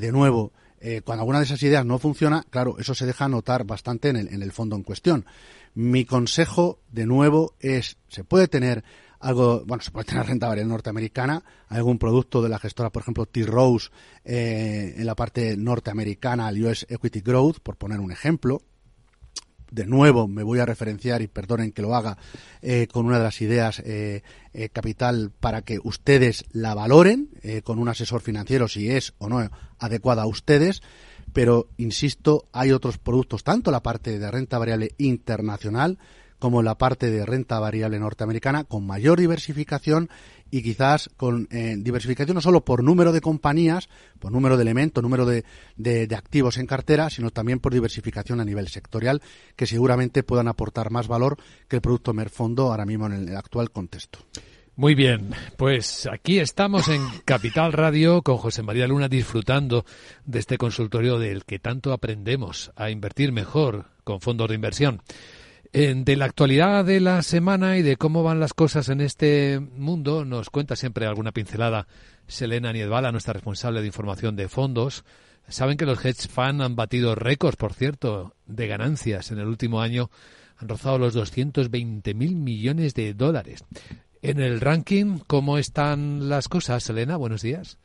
de 0.00 0.10
nuevo, 0.10 0.52
eh, 0.80 1.00
cuando 1.04 1.22
alguna 1.22 1.38
de 1.38 1.46
esas 1.46 1.62
ideas 1.62 1.84
no 1.84 1.98
funciona, 1.98 2.44
claro, 2.50 2.76
eso 2.78 2.94
se 2.94 3.06
deja 3.06 3.28
notar 3.28 3.64
bastante 3.64 4.08
en 4.08 4.16
el, 4.16 4.28
en 4.28 4.42
el 4.42 4.52
fondo 4.52 4.76
en 4.76 4.82
cuestión. 4.82 5.26
Mi 5.74 6.04
consejo, 6.04 6.80
de 6.90 7.06
nuevo, 7.06 7.54
es, 7.60 7.96
se 8.08 8.24
puede 8.24 8.48
tener 8.48 8.84
algo, 9.26 9.64
bueno, 9.66 9.82
se 9.82 9.90
puede 9.90 10.04
tener 10.04 10.24
renta 10.24 10.46
variable 10.46 10.70
norteamericana, 10.70 11.42
algún 11.68 11.98
producto 11.98 12.42
de 12.42 12.48
la 12.48 12.60
gestora, 12.60 12.90
por 12.90 13.02
ejemplo, 13.02 13.26
T-Rose, 13.26 13.90
eh, 14.24 14.94
en 14.96 15.04
la 15.04 15.16
parte 15.16 15.56
norteamericana, 15.56 16.48
el 16.48 16.64
US 16.64 16.86
Equity 16.88 17.22
Growth, 17.22 17.58
por 17.58 17.76
poner 17.76 17.98
un 17.98 18.12
ejemplo, 18.12 18.62
de 19.68 19.84
nuevo 19.84 20.28
me 20.28 20.44
voy 20.44 20.60
a 20.60 20.64
referenciar 20.64 21.22
y 21.22 21.26
perdonen 21.26 21.72
que 21.72 21.82
lo 21.82 21.96
haga 21.96 22.16
eh, 22.62 22.86
con 22.86 23.04
una 23.04 23.18
de 23.18 23.24
las 23.24 23.40
ideas 23.40 23.82
eh, 23.84 24.22
capital 24.72 25.32
para 25.40 25.62
que 25.62 25.80
ustedes 25.82 26.44
la 26.52 26.72
valoren 26.74 27.28
con 27.64 27.80
un 27.80 27.88
asesor 27.88 28.20
financiero 28.20 28.68
si 28.68 28.88
es 28.88 29.12
o 29.18 29.28
no 29.28 29.50
adecuada 29.80 30.22
a 30.22 30.26
ustedes. 30.26 30.82
Pero 31.32 31.68
insisto 31.78 32.44
hay 32.52 32.70
otros 32.70 32.98
productos 32.98 33.42
tanto 33.42 33.72
la 33.72 33.82
parte 33.82 34.20
de 34.20 34.30
renta 34.30 34.56
variable 34.56 34.92
internacional 34.98 35.98
como 36.38 36.62
la 36.62 36.76
parte 36.76 37.10
de 37.10 37.24
renta 37.24 37.58
variable 37.58 37.98
norteamericana 37.98 38.64
con 38.64 38.86
mayor 38.86 39.18
diversificación 39.18 40.10
y 40.50 40.62
quizás 40.62 41.10
con 41.16 41.48
eh, 41.50 41.74
diversificación 41.78 42.36
no 42.36 42.40
solo 42.40 42.64
por 42.64 42.82
número 42.82 43.12
de 43.12 43.20
compañías, 43.20 43.88
por 44.18 44.32
número 44.32 44.56
de 44.56 44.62
elementos, 44.62 45.02
número 45.02 45.26
de, 45.26 45.44
de, 45.76 46.14
activos 46.14 46.58
en 46.58 46.66
cartera, 46.66 47.10
sino 47.10 47.30
también 47.30 47.58
por 47.58 47.72
diversificación 47.72 48.40
a 48.40 48.44
nivel 48.44 48.68
sectorial, 48.68 49.22
que 49.56 49.66
seguramente 49.66 50.22
puedan 50.22 50.48
aportar 50.48 50.90
más 50.90 51.08
valor 51.08 51.36
que 51.68 51.76
el 51.76 51.82
producto 51.82 52.14
Merfondo 52.14 52.70
ahora 52.70 52.86
mismo 52.86 53.06
en 53.06 53.12
el 53.12 53.36
actual 53.36 53.70
contexto. 53.70 54.20
Muy 54.78 54.94
bien, 54.94 55.30
pues 55.56 56.06
aquí 56.06 56.38
estamos 56.38 56.88
en 56.88 57.00
Capital 57.24 57.72
Radio 57.72 58.20
con 58.20 58.36
José 58.36 58.62
María 58.62 58.86
Luna 58.86 59.08
disfrutando 59.08 59.86
de 60.26 60.38
este 60.38 60.58
consultorio 60.58 61.18
del 61.18 61.46
que 61.46 61.58
tanto 61.58 61.94
aprendemos 61.94 62.72
a 62.76 62.90
invertir 62.90 63.32
mejor 63.32 63.86
con 64.04 64.20
fondos 64.20 64.50
de 64.50 64.54
inversión 64.54 65.00
de 65.76 66.16
la 66.16 66.24
actualidad 66.24 66.86
de 66.86 67.00
la 67.00 67.20
semana 67.20 67.76
y 67.76 67.82
de 67.82 67.98
cómo 67.98 68.22
van 68.22 68.40
las 68.40 68.54
cosas 68.54 68.88
en 68.88 69.02
este 69.02 69.60
mundo, 69.60 70.24
nos 70.24 70.48
cuenta 70.48 70.74
siempre 70.74 71.04
alguna 71.04 71.32
pincelada 71.32 71.86
Selena 72.26 72.72
Niedbala, 72.72 73.12
nuestra 73.12 73.34
responsable 73.34 73.82
de 73.82 73.88
información 73.88 74.36
de 74.36 74.48
fondos. 74.48 75.04
Saben 75.48 75.76
que 75.76 75.84
los 75.84 76.02
hedge 76.02 76.28
funds 76.28 76.64
han 76.64 76.76
batido 76.76 77.14
récords, 77.14 77.58
por 77.58 77.74
cierto, 77.74 78.34
de 78.46 78.66
ganancias 78.68 79.30
en 79.32 79.38
el 79.38 79.48
último 79.48 79.82
año. 79.82 80.08
Han 80.56 80.68
rozado 80.68 80.98
los 80.98 81.12
220 81.12 82.14
mil 82.14 82.36
millones 82.36 82.94
de 82.94 83.12
dólares. 83.12 83.62
En 84.22 84.40
el 84.40 84.62
ranking, 84.62 85.18
¿cómo 85.26 85.58
están 85.58 86.30
las 86.30 86.48
cosas, 86.48 86.84
Selena? 86.84 87.18
Buenos 87.18 87.42
días. 87.42 87.76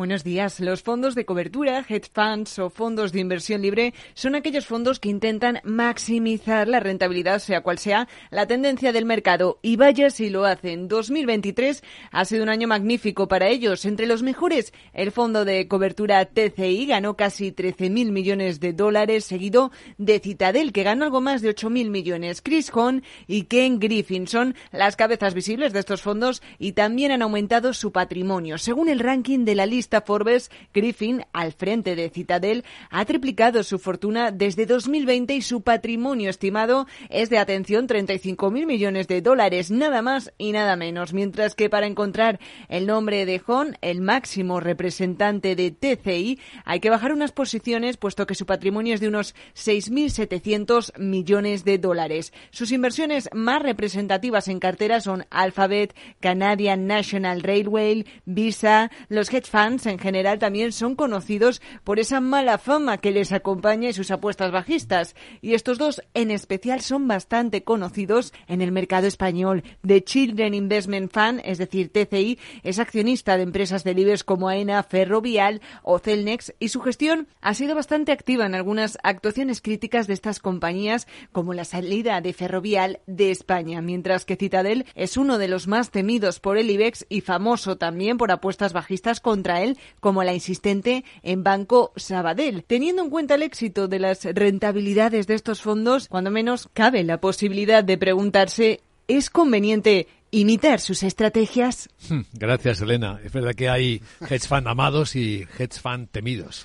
Buenos 0.00 0.24
días. 0.24 0.60
Los 0.60 0.82
fondos 0.82 1.14
de 1.14 1.26
cobertura, 1.26 1.84
hedge 1.86 2.10
funds 2.10 2.58
o 2.58 2.70
fondos 2.70 3.12
de 3.12 3.20
inversión 3.20 3.60
libre 3.60 3.92
son 4.14 4.34
aquellos 4.34 4.64
fondos 4.64 4.98
que 4.98 5.10
intentan 5.10 5.60
maximizar 5.62 6.68
la 6.68 6.80
rentabilidad, 6.80 7.38
sea 7.38 7.60
cual 7.60 7.76
sea 7.76 8.08
la 8.30 8.46
tendencia 8.46 8.94
del 8.94 9.04
mercado. 9.04 9.58
Y 9.60 9.76
vaya 9.76 10.08
si 10.08 10.30
lo 10.30 10.46
hacen. 10.46 10.88
2023 10.88 11.82
ha 12.12 12.24
sido 12.24 12.44
un 12.44 12.48
año 12.48 12.66
magnífico 12.66 13.28
para 13.28 13.48
ellos. 13.48 13.84
Entre 13.84 14.06
los 14.06 14.22
mejores, 14.22 14.72
el 14.94 15.12
fondo 15.12 15.44
de 15.44 15.68
cobertura 15.68 16.24
TCI 16.24 16.86
ganó 16.86 17.14
casi 17.14 17.52
13.000 17.52 18.10
millones 18.10 18.58
de 18.58 18.72
dólares, 18.72 19.26
seguido 19.26 19.70
de 19.98 20.18
Citadel, 20.18 20.72
que 20.72 20.82
ganó 20.82 21.04
algo 21.04 21.20
más 21.20 21.42
de 21.42 21.54
8.000 21.54 21.90
millones. 21.90 22.40
Chris 22.40 22.72
Hahn 22.74 23.02
y 23.26 23.42
Ken 23.42 23.78
Griffin 23.78 24.26
son 24.26 24.54
las 24.72 24.96
cabezas 24.96 25.34
visibles 25.34 25.74
de 25.74 25.80
estos 25.80 26.00
fondos 26.00 26.40
y 26.58 26.72
también 26.72 27.12
han 27.12 27.20
aumentado 27.20 27.74
su 27.74 27.92
patrimonio. 27.92 28.56
Según 28.56 28.88
el 28.88 29.00
ranking 29.00 29.44
de 29.44 29.54
la 29.54 29.66
lista 29.66 29.89
Forbes, 30.00 30.50
Griffin, 30.72 31.24
al 31.32 31.52
frente 31.52 31.96
de 31.96 32.10
Citadel, 32.10 32.64
ha 32.90 33.04
triplicado 33.04 33.64
su 33.64 33.78
fortuna 33.78 34.30
desde 34.30 34.66
2020 34.66 35.34
y 35.34 35.42
su 35.42 35.62
patrimonio 35.62 36.30
estimado 36.30 36.86
es 37.08 37.30
de, 37.30 37.38
atención, 37.38 37.88
35.000 37.88 38.66
millones 38.66 39.08
de 39.08 39.20
dólares, 39.22 39.70
nada 39.70 40.02
más 40.02 40.32
y 40.38 40.52
nada 40.52 40.76
menos. 40.76 41.12
Mientras 41.12 41.54
que 41.54 41.68
para 41.68 41.86
encontrar 41.86 42.38
el 42.68 42.86
nombre 42.86 43.26
de 43.26 43.42
Hon, 43.46 43.76
el 43.80 44.00
máximo 44.00 44.60
representante 44.60 45.56
de 45.56 45.70
TCI, 45.70 46.38
hay 46.64 46.80
que 46.80 46.90
bajar 46.90 47.12
unas 47.12 47.32
posiciones, 47.32 47.96
puesto 47.96 48.26
que 48.26 48.34
su 48.34 48.46
patrimonio 48.46 48.94
es 48.94 49.00
de 49.00 49.08
unos 49.08 49.34
6.700 49.54 50.98
millones 50.98 51.64
de 51.64 51.78
dólares. 51.78 52.32
Sus 52.50 52.70
inversiones 52.70 53.28
más 53.32 53.62
representativas 53.62 54.48
en 54.48 54.60
cartera 54.60 55.00
son 55.00 55.26
Alphabet, 55.30 55.96
Canadian 56.20 56.86
National 56.86 57.42
Railway, 57.42 58.06
Visa, 58.24 58.90
los 59.08 59.32
hedge 59.32 59.48
funds 59.48 59.69
en 59.70 59.98
general 59.98 60.38
también 60.38 60.72
son 60.72 60.96
conocidos 60.96 61.62
por 61.84 61.98
esa 62.00 62.20
mala 62.20 62.58
fama 62.58 62.98
que 62.98 63.12
les 63.12 63.32
acompaña 63.32 63.88
y 63.88 63.92
sus 63.92 64.10
apuestas 64.10 64.50
bajistas. 64.50 65.14
Y 65.40 65.54
estos 65.54 65.78
dos 65.78 66.02
en 66.14 66.30
especial 66.30 66.80
son 66.80 67.06
bastante 67.06 67.62
conocidos 67.62 68.32
en 68.48 68.62
el 68.62 68.72
mercado 68.72 69.06
español. 69.06 69.62
The 69.86 70.02
Children 70.02 70.54
Investment 70.54 71.12
Fund, 71.12 71.40
es 71.44 71.58
decir, 71.58 71.90
TCI, 71.92 72.38
es 72.62 72.78
accionista 72.78 73.36
de 73.36 73.44
empresas 73.44 73.84
de 73.84 73.94
libres 73.94 74.24
como 74.24 74.48
AENA, 74.48 74.82
Ferrovial 74.82 75.60
o 75.82 75.98
Celnex 75.98 76.54
y 76.58 76.68
su 76.68 76.80
gestión 76.80 77.28
ha 77.40 77.54
sido 77.54 77.74
bastante 77.74 78.12
activa 78.12 78.46
en 78.46 78.54
algunas 78.54 78.98
actuaciones 79.02 79.60
críticas 79.60 80.06
de 80.06 80.14
estas 80.14 80.40
compañías 80.40 81.06
como 81.32 81.54
la 81.54 81.64
salida 81.64 82.20
de 82.20 82.32
Ferrovial 82.32 83.00
de 83.06 83.30
España, 83.30 83.80
mientras 83.80 84.24
que 84.24 84.36
Citadel 84.36 84.86
es 84.94 85.16
uno 85.16 85.38
de 85.38 85.48
los 85.48 85.68
más 85.68 85.90
temidos 85.90 86.40
por 86.40 86.58
el 86.58 86.70
IBEX 86.70 87.06
y 87.08 87.20
famoso 87.20 87.76
también 87.76 88.18
por 88.18 88.32
apuestas 88.32 88.72
bajistas 88.72 89.20
contra 89.20 89.59
como 90.00 90.24
la 90.24 90.34
insistente 90.34 91.04
en 91.22 91.42
Banco 91.42 91.92
Sabadell. 91.96 92.64
Teniendo 92.64 93.02
en 93.02 93.10
cuenta 93.10 93.34
el 93.34 93.42
éxito 93.42 93.88
de 93.88 93.98
las 93.98 94.24
rentabilidades 94.24 95.26
de 95.26 95.34
estos 95.34 95.62
fondos, 95.62 96.08
cuando 96.08 96.30
menos 96.30 96.68
cabe 96.72 97.04
la 97.04 97.20
posibilidad 97.20 97.84
de 97.84 97.98
preguntarse 97.98 98.80
¿Es 99.10 99.28
conveniente 99.28 100.06
imitar 100.30 100.78
sus 100.78 101.02
estrategias? 101.02 101.88
Hmm, 102.08 102.20
gracias, 102.32 102.80
Elena. 102.80 103.18
Es 103.24 103.32
verdad 103.32 103.56
que 103.56 103.68
hay 103.68 104.00
hedge 104.20 104.46
fund 104.46 104.68
amados 104.68 105.16
y 105.16 105.48
hedge 105.58 105.80
fund 105.80 106.08
temidos. 106.12 106.64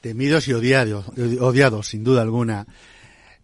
Temidos 0.00 0.48
y 0.48 0.54
odiados, 0.54 1.06
odiados, 1.38 1.86
sin 1.86 2.02
duda 2.02 2.22
alguna. 2.22 2.66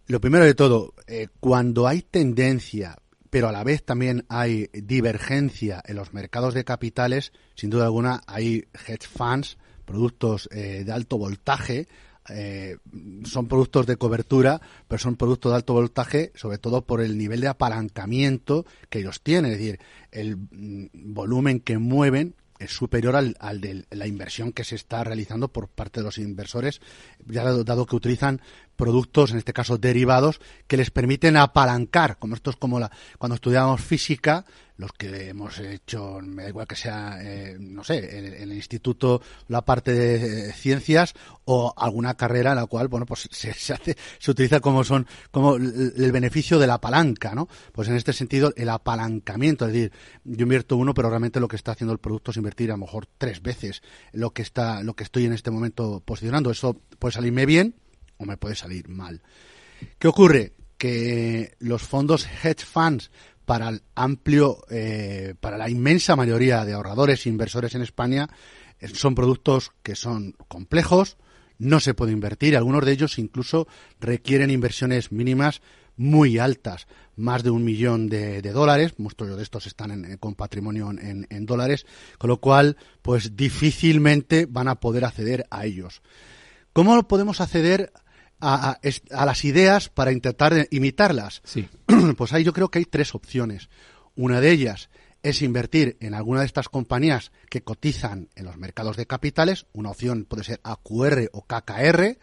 Lo 0.07 0.19
primero 0.19 0.43
de 0.43 0.53
todo, 0.53 0.93
eh, 1.07 1.29
cuando 1.39 1.87
hay 1.87 2.01
tendencia 2.01 2.97
pero 3.35 3.49
a 3.49 3.51
la 3.51 3.65
vez 3.65 3.83
también 3.83 4.23
hay 4.29 4.69
divergencia 4.71 5.83
en 5.85 5.97
los 5.97 6.13
mercados 6.13 6.53
de 6.53 6.63
capitales. 6.63 7.33
Sin 7.53 7.69
duda 7.69 7.83
alguna, 7.83 8.21
hay 8.27 8.63
hedge 8.87 9.09
funds, 9.09 9.57
productos 9.83 10.47
eh, 10.53 10.83
de 10.85 10.91
alto 10.93 11.17
voltaje, 11.17 11.89
eh, 12.29 12.77
son 13.25 13.49
productos 13.49 13.87
de 13.87 13.97
cobertura, 13.97 14.61
pero 14.87 14.99
son 14.99 15.17
productos 15.17 15.51
de 15.51 15.57
alto 15.57 15.73
voltaje, 15.73 16.31
sobre 16.35 16.59
todo 16.59 16.85
por 16.85 17.01
el 17.01 17.17
nivel 17.17 17.41
de 17.41 17.49
apalancamiento 17.49 18.65
que 18.89 18.99
ellos 18.99 19.19
tienen, 19.21 19.51
es 19.51 19.57
decir, 19.57 19.79
el 20.13 20.37
mm, 20.37 20.87
volumen 20.93 21.59
que 21.59 21.77
mueven 21.77 22.35
es 22.57 22.71
superior 22.71 23.15
al, 23.15 23.61
de 23.61 23.85
la 23.89 24.07
inversión 24.07 24.53
que 24.53 24.63
se 24.63 24.75
está 24.75 25.03
realizando 25.03 25.49
por 25.49 25.67
parte 25.67 25.99
de 25.99 26.05
los 26.05 26.17
inversores, 26.17 26.79
ya 27.27 27.43
dado 27.43 27.85
que 27.85 27.97
utilizan 27.97 28.41
productos, 28.75 29.31
en 29.31 29.37
este 29.37 29.53
caso 29.53 29.77
derivados, 29.77 30.39
que 30.67 30.77
les 30.77 30.91
permiten 30.91 31.37
apalancar, 31.37 32.17
como 32.17 32.35
esto 32.35 32.49
es 32.49 32.55
como 32.55 32.79
la, 32.79 32.91
cuando 33.17 33.35
estudiamos 33.35 33.81
física, 33.81 34.45
los 34.77 34.91
que 34.91 35.29
hemos 35.29 35.57
hecho, 35.59 36.19
me 36.21 36.43
da 36.43 36.49
igual 36.49 36.67
que 36.67 36.75
sea, 36.75 37.17
eh, 37.21 37.55
no 37.59 37.83
sé, 37.83 38.17
en, 38.17 38.33
el 38.33 38.53
instituto 38.53 39.21
la 39.47 39.63
parte 39.63 39.93
de 39.93 40.49
eh, 40.49 40.53
ciencias 40.53 41.13
o 41.45 41.73
alguna 41.77 42.15
carrera 42.15 42.51
en 42.51 42.57
la 42.57 42.65
cual, 42.65 42.87
bueno, 42.87 43.05
pues 43.05 43.29
se, 43.31 43.51
hace, 43.51 43.95
se 44.19 44.31
utiliza 44.31 44.59
como 44.59 44.83
son, 44.83 45.07
como 45.31 45.55
el, 45.55 46.11
beneficio 46.11 46.59
de 46.59 46.67
la 46.67 46.79
palanca, 46.79 47.33
¿no? 47.35 47.47
Pues 47.71 47.87
en 47.87 47.95
este 47.95 48.13
sentido, 48.13 48.53
el 48.55 48.69
apalancamiento, 48.69 49.65
es 49.65 49.73
decir, 49.73 49.91
yo 50.23 50.43
invierto 50.43 50.77
uno, 50.77 50.93
pero 50.93 51.09
realmente 51.09 51.39
lo 51.39 51.47
que 51.47 51.55
está 51.55 51.71
haciendo 51.71 51.93
el 51.93 51.99
producto 51.99 52.31
es 52.31 52.37
invertir 52.37 52.71
a 52.71 52.73
lo 52.73 52.79
mejor 52.79 53.07
tres 53.17 53.41
veces 53.41 53.81
lo 54.11 54.31
que 54.31 54.41
está, 54.41 54.83
lo 54.83 54.93
que 54.95 55.03
estoy 55.03 55.25
en 55.25 55.33
este 55.33 55.51
momento 55.51 56.01
posicionando. 56.03 56.51
Eso 56.51 56.75
puede 56.99 57.13
salirme 57.13 57.45
bien, 57.45 57.75
o 58.17 58.25
me 58.25 58.37
puede 58.37 58.55
salir 58.55 58.87
mal. 58.89 59.21
¿Qué 59.99 60.07
ocurre? 60.07 60.53
Que 60.77 61.55
los 61.59 61.81
fondos 61.81 62.27
hedge 62.43 62.65
funds 62.65 63.09
para 63.45 63.69
el 63.69 63.83
amplio, 63.93 64.65
eh, 64.69 65.35
para 65.39 65.57
la 65.57 65.69
inmensa 65.69 66.15
mayoría 66.15 66.65
de 66.65 66.73
ahorradores 66.73 67.25
e 67.25 67.29
inversores 67.29 67.75
en 67.75 67.81
España 67.81 68.27
eh, 68.79 68.87
son 68.87 69.15
productos 69.15 69.71
que 69.83 69.95
son 69.95 70.35
complejos, 70.47 71.17
no 71.57 71.79
se 71.79 71.93
puede 71.93 72.11
invertir, 72.11 72.57
algunos 72.57 72.83
de 72.83 72.91
ellos 72.91 73.17
incluso 73.17 73.67
requieren 73.99 74.49
inversiones 74.49 75.11
mínimas 75.11 75.61
muy 75.95 76.39
altas, 76.39 76.87
más 77.15 77.43
de 77.43 77.51
un 77.51 77.63
millón 77.63 78.09
de, 78.09 78.41
dólares, 78.41 78.95
muchos 78.97 79.37
de 79.37 79.41
estos 79.41 79.65
están 79.65 80.17
con 80.17 80.35
patrimonio 80.35 80.89
en, 80.91 81.25
en, 81.29 81.45
dólares, 81.45 81.85
con 82.17 82.29
lo 82.29 82.41
cual, 82.41 82.75
pues 83.01 83.37
difícilmente 83.37 84.45
van 84.45 84.67
a 84.67 84.75
poder 84.75 85.05
acceder 85.05 85.47
a 85.49 85.65
ellos. 85.65 86.01
¿Cómo 86.73 87.07
podemos 87.07 87.39
acceder 87.39 87.93
a, 88.45 88.79
a, 89.11 89.25
las 89.25 89.45
ideas 89.45 89.89
para 89.89 90.11
intentar 90.11 90.67
imitarlas? 90.71 91.41
Sí. 91.43 91.67
Pues 92.17 92.33
ahí 92.33 92.43
yo 92.43 92.53
creo 92.53 92.69
que 92.69 92.79
hay 92.79 92.85
tres 92.85 93.15
opciones. 93.15 93.69
Una 94.15 94.41
de 94.41 94.51
ellas 94.51 94.89
es 95.25 95.41
invertir 95.41 95.97
en 96.01 96.13
alguna 96.13 96.41
de 96.41 96.45
estas 96.45 96.69
compañías 96.69 97.31
que 97.49 97.63
cotizan 97.63 98.29
en 98.35 98.45
los 98.45 98.57
mercados 98.57 98.95
de 98.95 99.07
capitales. 99.07 99.65
Una 99.73 99.89
opción 99.89 100.25
puede 100.25 100.43
ser 100.43 100.61
AQR 100.63 101.31
o 101.33 101.41
KKR. 101.47 102.17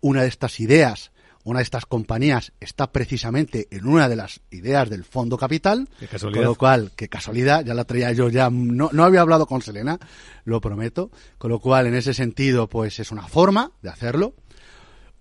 Una 0.00 0.22
de 0.22 0.28
estas 0.28 0.58
ideas, 0.58 1.12
una 1.44 1.58
de 1.58 1.64
estas 1.64 1.84
compañías 1.84 2.52
está 2.60 2.90
precisamente 2.90 3.68
en 3.70 3.86
una 3.86 4.08
de 4.08 4.16
las 4.16 4.40
ideas 4.50 4.88
del 4.88 5.04
fondo 5.04 5.36
capital. 5.36 5.88
con 6.20 6.32
lo 6.32 6.54
cual, 6.54 6.92
qué 6.96 7.08
casualidad, 7.08 7.62
ya 7.62 7.74
la 7.74 7.84
traía 7.84 8.12
yo 8.12 8.30
ya, 8.30 8.48
no, 8.50 8.88
no 8.92 9.04
había 9.04 9.20
hablado 9.20 9.46
con 9.46 9.60
Selena, 9.60 9.98
lo 10.44 10.62
prometo. 10.62 11.10
Con 11.36 11.50
lo 11.50 11.60
cual, 11.60 11.86
en 11.86 11.94
ese 11.94 12.14
sentido, 12.14 12.70
pues 12.70 12.98
es 13.00 13.12
una 13.12 13.28
forma 13.28 13.72
de 13.82 13.90
hacerlo. 13.90 14.34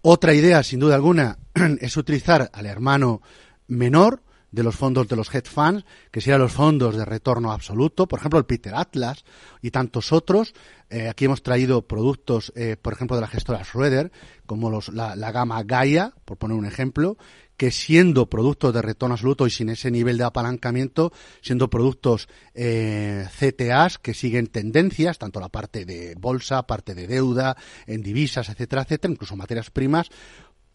Otra 0.06 0.34
idea, 0.34 0.64
sin 0.64 0.82
duda 0.82 0.96
alguna, 0.96 1.38
es 1.80 1.96
utilizar 1.96 2.50
al 2.52 2.66
hermano 2.66 3.22
menor, 3.68 4.22
de 4.54 4.62
los 4.62 4.76
fondos 4.76 5.08
de 5.08 5.16
los 5.16 5.34
hedge 5.34 5.50
funds, 5.50 5.84
que 6.12 6.22
sean 6.22 6.40
los 6.40 6.52
fondos 6.52 6.96
de 6.96 7.06
retorno 7.06 7.52
absoluto, 7.52 8.08
por 8.08 8.20
ejemplo 8.20 8.38
el 8.38 8.46
Peter 8.46 8.76
Atlas 8.76 9.26
y 9.62 9.72
tantos 9.72 10.12
otros. 10.12 10.54
Eh, 10.92 11.10
aquí 11.10 11.26
hemos 11.26 11.42
traído 11.42 11.88
productos, 11.88 12.54
eh, 12.56 12.78
por 12.80 12.94
ejemplo, 12.94 13.16
de 13.16 13.22
la 13.22 13.28
gestora 13.28 13.64
Schroeder, 13.64 14.12
como 14.46 14.70
los, 14.70 14.90
la, 14.90 15.16
gama 15.32 15.64
Gaia, 15.64 16.14
por 16.24 16.38
poner 16.38 16.56
un 16.56 16.66
ejemplo, 16.66 17.18
que 17.58 17.72
siendo 17.72 18.30
productos 18.30 18.74
de 18.74 18.82
retorno 18.82 19.14
absoluto 19.14 19.46
y 19.48 19.52
sin 19.52 19.70
ese 19.70 19.92
nivel 19.92 20.18
de 20.18 20.24
apalancamiento, 20.24 21.12
siendo 21.42 21.70
productos 21.70 22.28
eh, 22.54 23.26
CTAs 23.38 23.98
que 23.98 24.14
siguen 24.14 24.48
tendencias, 24.48 25.18
tanto 25.18 25.40
la 25.40 25.50
parte 25.50 25.86
de 25.86 26.16
bolsa, 26.16 26.64
parte 26.64 26.96
de 26.96 27.08
deuda, 27.08 27.56
en 27.86 28.02
divisas, 28.02 28.50
etcétera, 28.50 28.84
etcétera, 28.84 29.12
incluso 29.12 29.36
materias 29.36 29.70
primas, 29.70 30.10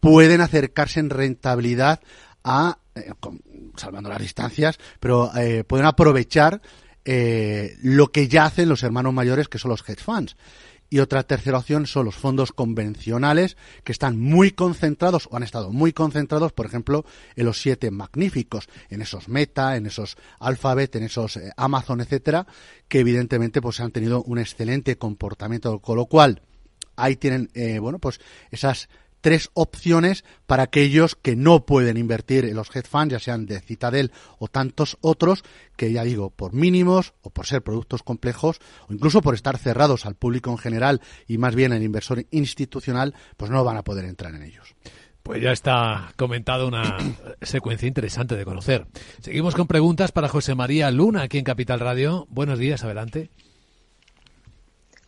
pueden 0.01 0.41
acercarse 0.41 1.01
en 1.01 1.11
rentabilidad 1.11 2.01
a, 2.45 2.79
eh, 2.95 3.13
salvando 3.77 4.09
las 4.09 4.21
distancias, 4.21 4.79
pero 5.01 5.31
eh, 5.37 5.65
pueden 5.65 5.87
aprovechar 5.87 6.61
eh, 7.05 7.77
lo 7.83 8.09
que 8.09 8.29
ya 8.29 8.45
hacen 8.45 8.69
los 8.69 8.83
hermanos 8.83 9.15
mayores, 9.15 9.49
que 9.49 9.59
son 9.59 9.71
los 9.71 9.89
hedge 9.89 10.03
funds. 10.03 10.37
Y 10.91 11.01
otra 11.01 11.23
tercera 11.23 11.59
opción 11.59 11.87
son 11.87 12.07
los 12.07 12.15
fondos 12.15 12.53
convencionales 12.53 13.57
que 13.85 13.93
están 13.93 14.19
muy 14.19 14.53
concentrados 14.53 15.29
o 15.31 15.37
han 15.37 15.43
estado 15.43 15.71
muy 15.71 15.93
concentrados, 15.93 16.53
por 16.53 16.67
ejemplo, 16.67 17.05
en 17.37 17.45
los 17.45 17.61
siete 17.61 17.91
magníficos, 17.91 18.69
en 18.89 19.03
esos 19.03 19.29
Meta, 19.29 19.77
en 19.77 19.87
esos 19.87 20.17
Alphabet, 20.41 20.97
en 20.97 21.05
esos 21.05 21.39
Amazon, 21.57 22.01
etcétera, 22.01 22.47
que 22.89 23.01
evidentemente 23.01 23.61
pues 23.61 23.81
han 23.81 23.91
tenido 23.91 24.23
un 24.23 24.39
excelente 24.39 24.97
comportamiento, 24.97 25.81
con 25.81 25.97
lo 25.97 26.07
cual 26.07 26.43
ahí 26.97 27.17
tienen, 27.17 27.51
bueno, 27.81 27.99
pues 27.99 28.21
esas 28.51 28.89
tres 29.21 29.51
opciones 29.55 30.25
para 30.47 30.65
aquellos 30.65 31.15
que 31.17 31.37
no 31.37 31.67
pueden 31.67 31.97
invertir 31.97 32.45
en 32.45 32.57
los 32.57 32.75
hedge 32.75 32.89
funds, 32.89 33.13
ya 33.13 33.19
sean 33.19 33.47
de 33.47 33.61
Citadel 33.61 34.13
o 34.39 34.49
tantos 34.49 34.97
otros, 35.01 35.45
que 35.77 35.93
ya 35.93 36.05
digo, 36.05 36.31
por 36.31 36.53
mínimos 36.53 37.15
o 37.23 37.31
por 37.31 37.47
ser 37.47 37.63
productos 37.63 38.03
complejos 38.03 38.59
o 38.89 38.93
incluso 38.93 39.23
por 39.23 39.35
estar 39.35 39.59
cerrados 39.59 40.07
al 40.07 40.15
público 40.15 40.51
en 40.51 40.59
general 40.59 41.01
y 41.27 41.39
más 41.39 41.55
bien 41.55 41.73
al 41.73 41.83
inversor 41.83 42.25
institucional, 42.31 43.15
pues 43.37 43.51
no 43.51 43.65
van 43.65 43.77
a 43.77 43.85
poder 43.85 44.05
entrar 44.05 44.35
en 44.35 44.43
ellos. 44.43 44.75
Pues 45.23 45.43
ya 45.43 45.53
está 45.53 46.13
comentado 46.17 46.67
una 46.67 46.97
secuencia 47.43 47.87
interesante 47.87 48.35
de 48.35 48.47
conocer. 48.47 48.87
Seguimos 49.21 49.55
con 49.55 49.67
preguntas 49.67 50.11
para 50.11 50.29
José 50.29 50.55
María 50.55 50.91
Luna 50.91 51.23
aquí 51.23 51.37
en 51.37 51.45
Capital 51.45 51.81
Radio. 51.81 52.27
Buenos 52.31 52.59
días, 52.59 52.83
adelante. 52.83 53.31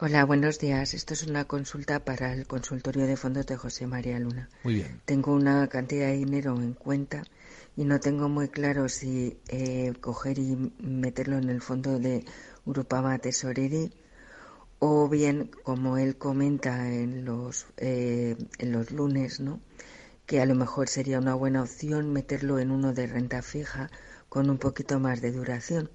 Hola, 0.03 0.25
buenos 0.25 0.59
días. 0.59 0.95
Esto 0.95 1.13
es 1.13 1.25
una 1.27 1.45
consulta 1.45 2.03
para 2.07 2.33
el 2.33 2.47
consultorio 2.47 3.07
de 3.07 3.19
fondos 3.19 3.45
de 3.45 3.59
José 3.59 3.87
María 3.87 4.19
Luna. 4.19 4.49
Muy 4.65 4.77
bien. 4.77 5.03
Tengo 5.05 5.35
una 5.35 5.69
cantidad 5.69 6.07
de 6.07 6.17
dinero 6.17 6.57
en 6.57 6.73
cuenta 6.73 7.23
y 7.77 7.85
no 7.85 8.01
tengo 8.01 8.31
muy 8.31 8.49
claro 8.49 8.89
si 8.89 9.37
eh, 9.49 9.93
coger 10.01 10.39
y 10.39 10.73
meterlo 10.79 11.37
en 11.37 11.51
el 11.51 11.61
fondo 11.61 11.99
de 11.99 12.25
Grupama 12.65 13.19
Tesoreri 13.19 13.93
o 14.79 15.07
bien, 15.07 15.51
como 15.65 15.99
él 15.99 16.17
comenta 16.17 16.91
en 16.91 17.27
los, 17.27 17.67
eh, 17.77 18.39
en 18.57 18.73
los 18.73 18.93
lunes, 18.93 19.39
¿no? 19.39 19.61
que 20.25 20.41
a 20.41 20.47
lo 20.47 20.55
mejor 20.55 20.89
sería 20.89 21.19
una 21.19 21.35
buena 21.35 21.61
opción 21.63 22.11
meterlo 22.11 22.59
en 22.59 22.71
uno 22.71 22.95
de 22.95 23.07
renta 23.07 23.43
fija 23.43 23.91
con 24.31 24.49
un 24.49 24.57
poquito 24.57 24.99
más 24.99 25.21
de 25.21 25.33
duración. 25.33 25.91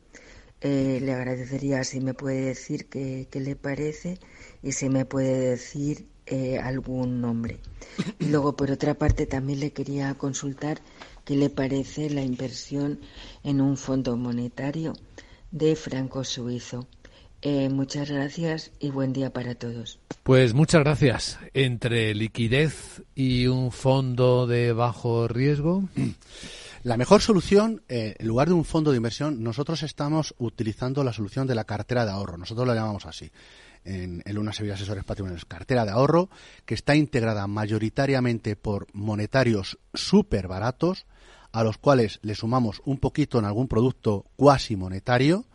Eh, 0.68 1.00
le 1.00 1.14
agradecería 1.14 1.84
si 1.84 2.00
me 2.00 2.16
puede 2.16 2.42
decir 2.42 2.88
qué, 2.88 3.28
le 3.32 3.56
parece 3.56 4.18
y 4.64 4.72
si 4.72 4.90
me 4.90 5.06
puede 5.06 5.52
decir 5.52 6.08
eh, 6.26 6.58
algún 6.58 7.22
nombre. 7.22 7.60
Y 8.20 8.30
luego, 8.30 8.56
por 8.56 8.72
otra 8.72 8.96
parte, 8.96 9.28
también 9.28 9.60
le 9.60 9.74
quería 9.74 10.16
consultar 10.16 10.82
qué 11.24 11.36
le 11.36 11.52
parece 11.52 12.10
la 12.10 12.24
inversión 12.24 13.00
en 13.44 13.62
un 13.62 13.78
fondo 13.78 14.18
monetario 14.18 14.94
de 15.52 15.76
franco 15.76 16.24
suizo. 16.24 16.88
Eh, 17.44 17.70
muchas 17.70 18.10
gracias 18.10 18.72
y 18.80 18.90
buen 18.90 19.14
día 19.14 19.32
para 19.32 19.54
todos. 19.54 20.00
Pues 20.24 20.56
muchas 20.56 20.82
gracias. 20.82 21.38
Entre 21.54 22.16
liquidez 22.16 23.04
y 23.14 23.46
un 23.46 23.72
fondo 23.72 24.48
de 24.48 24.74
bajo 24.74 25.28
riesgo. 25.28 25.84
La 26.86 26.98
mejor 26.98 27.24
solución, 27.24 27.82
eh, 27.90 28.14
en 28.20 28.28
lugar 28.28 28.48
de 28.48 28.54
un 28.54 28.64
fondo 28.64 28.92
de 28.92 28.98
inversión, 28.98 29.42
nosotros 29.42 29.82
estamos 29.82 30.36
utilizando 30.38 31.04
la 31.04 31.14
solución 31.14 31.48
de 31.48 31.56
la 31.56 31.64
cartera 31.64 32.06
de 32.06 32.12
ahorro. 32.12 32.38
Nosotros 32.38 32.68
la 32.68 32.76
llamamos 32.76 33.08
así 33.08 33.32
en, 33.84 34.22
en 34.24 34.36
Luna 34.36 34.54
Sevilla 34.54 34.76
Asesores 34.76 35.04
Patrimoniales. 35.04 35.46
Cartera 35.46 35.84
de 35.84 35.90
ahorro 35.90 36.30
que 36.64 36.76
está 36.76 36.96
integrada 36.96 37.48
mayoritariamente 37.48 38.56
por 38.56 38.86
monetarios 38.94 39.80
súper 39.96 40.48
baratos, 40.48 41.08
a 41.52 41.64
los 41.64 41.80
cuales 41.80 42.20
le 42.22 42.36
sumamos 42.36 42.84
un 42.86 43.00
poquito 43.00 43.40
en 43.40 43.46
algún 43.46 43.68
producto 43.68 44.28
cuasi 44.36 44.76
monetario 44.76 45.48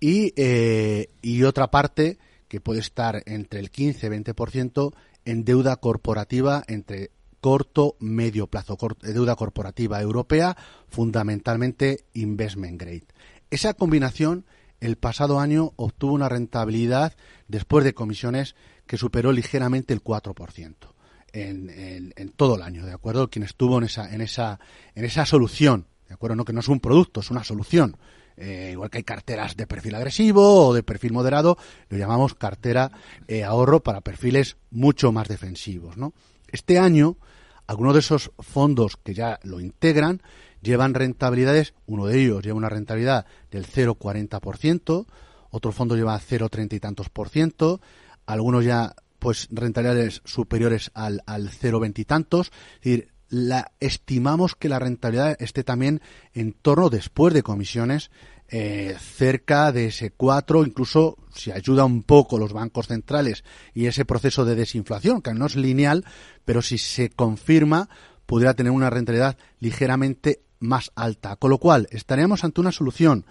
y, 0.00 0.32
eh, 0.34 1.10
y 1.20 1.42
otra 1.42 1.70
parte 1.70 2.16
que 2.48 2.62
puede 2.62 2.80
estar 2.80 3.22
entre 3.26 3.60
el 3.60 3.70
15 3.70 4.06
y 4.06 4.08
20% 4.08 4.94
en 5.26 5.44
deuda 5.44 5.76
corporativa 5.76 6.64
entre 6.68 7.10
corto, 7.44 7.96
medio 8.00 8.46
plazo, 8.46 8.78
deuda 9.02 9.36
corporativa 9.36 10.00
europea, 10.00 10.56
fundamentalmente 10.88 12.06
investment 12.14 12.80
grade. 12.80 13.04
Esa 13.50 13.74
combinación 13.74 14.46
el 14.80 14.96
pasado 14.96 15.38
año 15.38 15.74
obtuvo 15.76 16.14
una 16.14 16.30
rentabilidad 16.30 17.12
después 17.46 17.84
de 17.84 17.92
comisiones 17.92 18.56
que 18.86 18.96
superó 18.96 19.30
ligeramente 19.30 19.92
el 19.92 20.02
4%. 20.02 20.74
En, 21.34 22.14
en, 22.16 22.28
todo 22.30 22.56
el 22.56 22.62
año, 22.62 22.86
¿de 22.86 22.94
acuerdo? 22.94 23.28
Quien 23.28 23.42
estuvo 23.42 23.76
en 23.76 23.84
esa, 23.84 24.10
en 24.14 24.22
esa, 24.22 24.58
en 24.94 25.04
esa 25.04 25.26
solución, 25.26 25.86
¿de 26.08 26.14
acuerdo? 26.14 26.36
No 26.36 26.46
que 26.46 26.54
no 26.54 26.60
es 26.60 26.68
un 26.68 26.80
producto, 26.80 27.20
es 27.20 27.30
una 27.30 27.44
solución. 27.44 27.98
Eh, 28.38 28.70
igual 28.72 28.88
que 28.88 28.98
hay 28.98 29.04
carteras 29.04 29.54
de 29.54 29.66
perfil 29.66 29.96
agresivo 29.96 30.68
o 30.68 30.72
de 30.72 30.82
perfil 30.82 31.12
moderado, 31.12 31.58
lo 31.90 31.98
llamamos 31.98 32.34
cartera 32.36 32.90
eh, 33.28 33.44
ahorro 33.44 33.82
para 33.82 34.00
perfiles 34.00 34.56
mucho 34.70 35.12
más 35.12 35.28
defensivos, 35.28 35.98
¿no? 35.98 36.14
Este 36.54 36.78
año, 36.78 37.16
algunos 37.66 37.94
de 37.94 37.98
esos 37.98 38.30
fondos 38.38 38.96
que 38.96 39.12
ya 39.12 39.40
lo 39.42 39.58
integran 39.58 40.22
llevan 40.62 40.94
rentabilidades, 40.94 41.74
uno 41.86 42.06
de 42.06 42.20
ellos 42.20 42.44
lleva 42.44 42.56
una 42.56 42.68
rentabilidad 42.68 43.26
del 43.50 43.66
0,40%, 43.66 45.06
otro 45.50 45.72
fondo 45.72 45.96
lleva 45.96 46.16
0,30 46.16 46.74
y 46.74 46.78
tantos 46.78 47.08
por 47.08 47.28
ciento, 47.28 47.80
algunos 48.24 48.64
ya 48.64 48.94
pues 49.18 49.48
rentabilidades 49.50 50.22
superiores 50.24 50.92
al, 50.94 51.24
al 51.26 51.50
0,20 51.50 51.98
y 51.98 52.04
tantos, 52.04 52.52
es 52.76 52.84
decir, 52.84 53.08
la, 53.30 53.72
estimamos 53.80 54.54
que 54.54 54.68
la 54.68 54.78
rentabilidad 54.78 55.36
esté 55.40 55.64
también 55.64 56.02
en 56.34 56.52
torno, 56.52 56.88
después 56.88 57.34
de 57.34 57.42
comisiones, 57.42 58.12
eh, 58.56 58.94
cerca 59.00 59.72
de 59.72 59.86
ese 59.86 60.12
4, 60.12 60.64
incluso 60.64 61.18
si 61.34 61.50
ayuda 61.50 61.84
un 61.84 62.04
poco 62.04 62.38
los 62.38 62.52
bancos 62.52 62.86
centrales 62.86 63.42
y 63.74 63.86
ese 63.86 64.04
proceso 64.04 64.44
de 64.44 64.54
desinflación, 64.54 65.22
que 65.22 65.34
no 65.34 65.46
es 65.46 65.56
lineal, 65.56 66.04
pero 66.44 66.62
si 66.62 66.78
se 66.78 67.10
confirma, 67.10 67.88
podría 68.26 68.54
tener 68.54 68.70
una 68.70 68.90
rentabilidad 68.90 69.36
ligeramente 69.58 70.42
más 70.60 70.92
alta. 70.94 71.34
Con 71.34 71.50
lo 71.50 71.58
cual, 71.58 71.88
estaríamos 71.90 72.44
ante 72.44 72.60
una 72.60 72.70
solución 72.70 73.26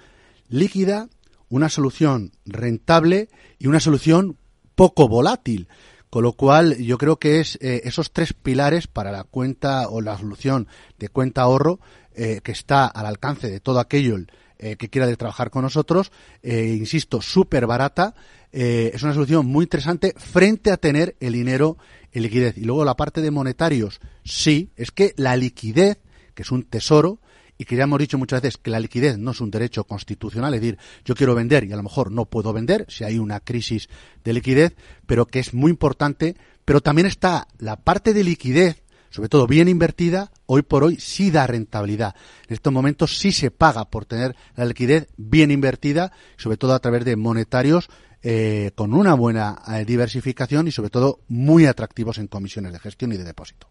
líquida, 0.50 1.08
una 1.48 1.70
solución 1.70 2.34
rentable 2.46 3.30
y 3.60 3.68
una 3.68 3.80
solución 3.80 4.36
poco 4.76 5.08
volátil. 5.08 5.70
Con 6.10 6.24
lo 6.24 6.34
cual, 6.34 6.76
yo 6.80 6.98
creo 6.98 7.16
que 7.16 7.40
es 7.40 7.58
eh, 7.62 7.84
esos 7.86 8.12
tres 8.12 8.34
pilares 8.34 8.88
para 8.88 9.14
la 9.14 9.24
cuenta 9.24 9.88
o 9.88 10.02
la 10.02 10.18
solución 10.18 10.68
de 11.00 11.08
cuenta 11.08 11.44
ahorro 11.44 11.80
eh, 12.14 12.42
que 12.44 12.52
está 12.52 12.88
al 12.88 13.06
alcance 13.06 13.50
de 13.50 13.62
todo 13.62 13.80
aquello 13.80 14.18
eh, 14.64 14.76
que 14.78 14.90
quiera 14.90 15.14
trabajar 15.16 15.50
con 15.50 15.64
nosotros, 15.64 16.12
insisto, 16.42 17.22
súper 17.22 17.68
barata, 17.68 18.16
es 18.52 19.02
una 19.02 19.14
solución 19.14 19.46
muy 19.46 19.64
interesante 19.64 20.14
frente 20.16 20.72
a 20.72 20.78
tener 20.78 21.16
el 21.20 21.34
dinero 21.34 21.78
en 22.12 22.24
liquidez. 22.24 22.58
Y 22.58 22.66
luego 22.66 22.86
la 22.86 22.96
parte 22.96 23.22
de 23.22 23.32
monetarios, 23.32 24.00
sí, 24.24 24.72
es 24.76 24.92
que 24.92 25.14
la 25.18 25.36
liquidez 25.36 26.00
que 26.34 26.44
es 26.44 26.52
un 26.52 26.64
tesoro 26.64 27.20
y 27.58 27.66
que 27.66 27.76
ya 27.76 27.84
hemos 27.84 28.00
dicho 28.00 28.18
muchas 28.18 28.42
veces 28.42 28.58
que 28.58 28.72
la 28.72 28.80
liquidez 28.80 29.18
no 29.18 29.32
es 29.32 29.42
un 29.42 29.52
derecho 29.52 29.84
constitucional, 29.84 30.54
es 30.54 30.62
decir, 30.62 30.78
yo 31.06 31.16
quiero 31.16 31.36
vender 31.36 31.64
y 31.64 31.72
a 31.72 31.76
lo 31.76 31.84
mejor 31.84 32.12
no 32.12 32.26
puedo 32.26 32.52
vender 32.52 32.86
si 32.90 33.04
hay 33.04 33.20
una 33.20 33.40
crisis 33.40 33.90
de 34.24 34.34
liquidez, 34.34 34.76
pero 35.06 35.28
que 35.28 35.40
es 35.40 35.54
muy 35.54 35.70
importante, 35.70 36.36
pero 36.66 36.82
también 36.82 37.06
está 37.06 37.48
la 37.60 37.78
parte 37.78 38.14
de 38.14 38.24
liquidez, 38.24 38.82
sobre 39.14 39.30
todo 39.30 39.46
bien 39.46 39.68
invertida, 39.68 40.32
hoy 40.48 40.64
por 40.64 40.84
hoy 40.84 40.98
sí 41.00 41.30
da 41.30 41.46
rentabilidad. 41.46 42.16
En 42.48 42.56
estos 42.56 42.74
momentos 42.74 43.20
sí 43.20 43.32
se 43.32 43.52
paga 43.52 43.86
por 43.86 44.06
tener 44.06 44.36
la 44.56 44.66
liquidez 44.66 45.08
bien 45.18 45.52
invertida, 45.52 46.12
sobre 46.36 46.58
todo 46.58 46.74
a 46.74 46.80
través 46.80 47.06
de 47.06 47.16
monetarios 47.16 47.90
eh, 48.24 48.72
con 48.74 48.96
una 48.96 49.14
buena 49.14 49.62
eh, 49.68 49.86
diversificación 49.86 50.68
y 50.68 50.72
sobre 50.72 50.90
todo 50.90 51.20
muy 51.28 51.68
atractivos 51.68 52.18
en 52.18 52.26
comisiones 52.26 52.74
de 52.74 52.80
gestión 52.80 53.14
y 53.14 53.18
de 53.18 53.24
depósito. 53.24 53.68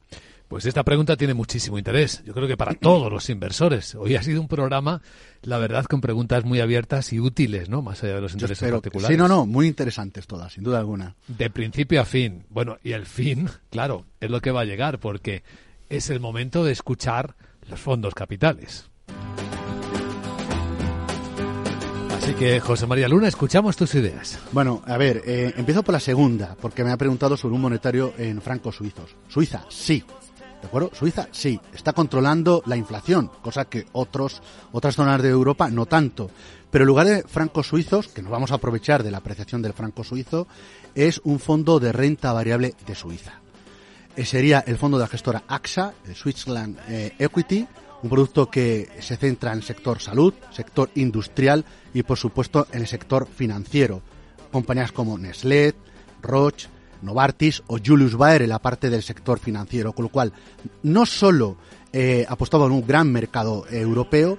Pues 0.48 0.66
esta 0.66 0.82
pregunta 0.82 1.16
tiene 1.16 1.34
muchísimo 1.34 1.78
interés. 1.78 2.22
Yo 2.24 2.34
creo 2.34 2.46
que 2.46 2.56
para 2.56 2.74
todos 2.74 3.10
los 3.10 3.30
inversores. 3.30 3.94
Hoy 3.94 4.16
ha 4.16 4.22
sido 4.22 4.40
un 4.40 4.48
programa, 4.48 5.00
la 5.42 5.58
verdad, 5.58 5.84
con 5.86 6.00
preguntas 6.00 6.44
muy 6.44 6.60
abiertas 6.60 7.12
y 7.12 7.20
útiles, 7.20 7.68
¿no? 7.68 7.80
Más 7.82 8.02
allá 8.04 8.16
de 8.16 8.20
los 8.20 8.32
intereses 8.32 8.70
particulares. 8.70 9.14
Sí, 9.14 9.18
no, 9.18 9.28
no, 9.28 9.46
muy 9.46 9.66
interesantes 9.66 10.26
todas, 10.26 10.52
sin 10.52 10.64
duda 10.64 10.78
alguna. 10.78 11.16
De 11.26 11.48
principio 11.48 12.00
a 12.00 12.04
fin. 12.04 12.44
Bueno, 12.50 12.78
y 12.82 12.92
el 12.92 13.06
fin, 13.06 13.48
claro, 13.70 14.04
es 14.20 14.30
lo 14.30 14.40
que 14.40 14.50
va 14.50 14.60
a 14.60 14.66
llegar, 14.66 14.98
porque 14.98 15.42
es 15.88 16.10
el 16.10 16.20
momento 16.20 16.64
de 16.64 16.72
escuchar 16.72 17.34
los 17.70 17.80
fondos 17.80 18.14
capitales. 18.14 18.90
Así 22.22 22.34
que, 22.34 22.60
José 22.60 22.86
María 22.86 23.08
Luna, 23.08 23.26
escuchamos 23.26 23.76
tus 23.76 23.96
ideas. 23.96 24.38
Bueno, 24.52 24.80
a 24.86 24.96
ver, 24.96 25.22
eh, 25.26 25.54
empiezo 25.56 25.82
por 25.82 25.92
la 25.92 25.98
segunda, 25.98 26.56
porque 26.60 26.84
me 26.84 26.92
ha 26.92 26.96
preguntado 26.96 27.36
sobre 27.36 27.56
un 27.56 27.60
monetario 27.60 28.14
en 28.16 28.40
francos 28.40 28.76
suizos. 28.76 29.16
Suiza, 29.26 29.64
sí. 29.68 30.04
¿De 30.62 30.68
acuerdo? 30.68 30.90
Suiza, 30.94 31.28
sí. 31.32 31.60
Está 31.74 31.92
controlando 31.92 32.62
la 32.66 32.76
inflación, 32.76 33.30
cosa 33.42 33.64
que 33.64 33.86
otros, 33.92 34.40
otras 34.70 34.94
zonas 34.94 35.20
de 35.20 35.28
Europa 35.28 35.68
no 35.68 35.86
tanto. 35.86 36.30
Pero 36.70 36.84
en 36.84 36.88
lugar 36.88 37.06
de 37.08 37.24
francos 37.24 37.66
suizos, 37.66 38.06
que 38.06 38.22
nos 38.22 38.30
vamos 38.30 38.52
a 38.52 38.54
aprovechar 38.54 39.02
de 39.02 39.10
la 39.10 39.18
apreciación 39.18 39.60
del 39.60 39.72
franco 39.72 40.04
suizo, 40.04 40.46
es 40.94 41.20
un 41.24 41.40
fondo 41.40 41.80
de 41.80 41.90
renta 41.90 42.32
variable 42.32 42.74
de 42.86 42.94
Suiza. 42.94 43.40
Eh, 44.14 44.24
sería 44.24 44.60
el 44.60 44.78
fondo 44.78 44.98
de 44.98 45.02
la 45.02 45.08
gestora 45.08 45.42
AXA, 45.48 45.94
el 46.06 46.14
Switzerland 46.14 46.78
eh, 46.88 47.12
Equity, 47.18 47.66
un 48.04 48.08
producto 48.10 48.48
que 48.48 48.88
se 49.00 49.16
centra 49.16 49.50
en 49.50 49.58
el 49.58 49.64
sector 49.64 50.00
salud, 50.00 50.32
sector 50.50 50.90
industrial 50.94 51.64
y 51.92 52.04
por 52.04 52.18
supuesto 52.18 52.68
en 52.70 52.82
el 52.82 52.86
sector 52.86 53.26
financiero. 53.26 54.00
Compañías 54.52 54.92
como 54.92 55.18
Nestlé, 55.18 55.74
Roche, 56.22 56.68
Novartis 57.02 57.62
o 57.66 57.78
Julius 57.84 58.16
Baer 58.16 58.42
en 58.42 58.50
la 58.50 58.58
parte 58.60 58.90
del 58.90 59.02
sector 59.02 59.38
financiero, 59.38 59.92
con 59.92 60.04
lo 60.04 60.08
cual 60.08 60.32
no 60.82 61.06
solo 61.06 61.56
eh, 61.92 62.24
apostamos 62.28 62.68
en 62.68 62.72
un 62.72 62.86
gran 62.86 63.10
mercado 63.12 63.64
europeo, 63.70 64.38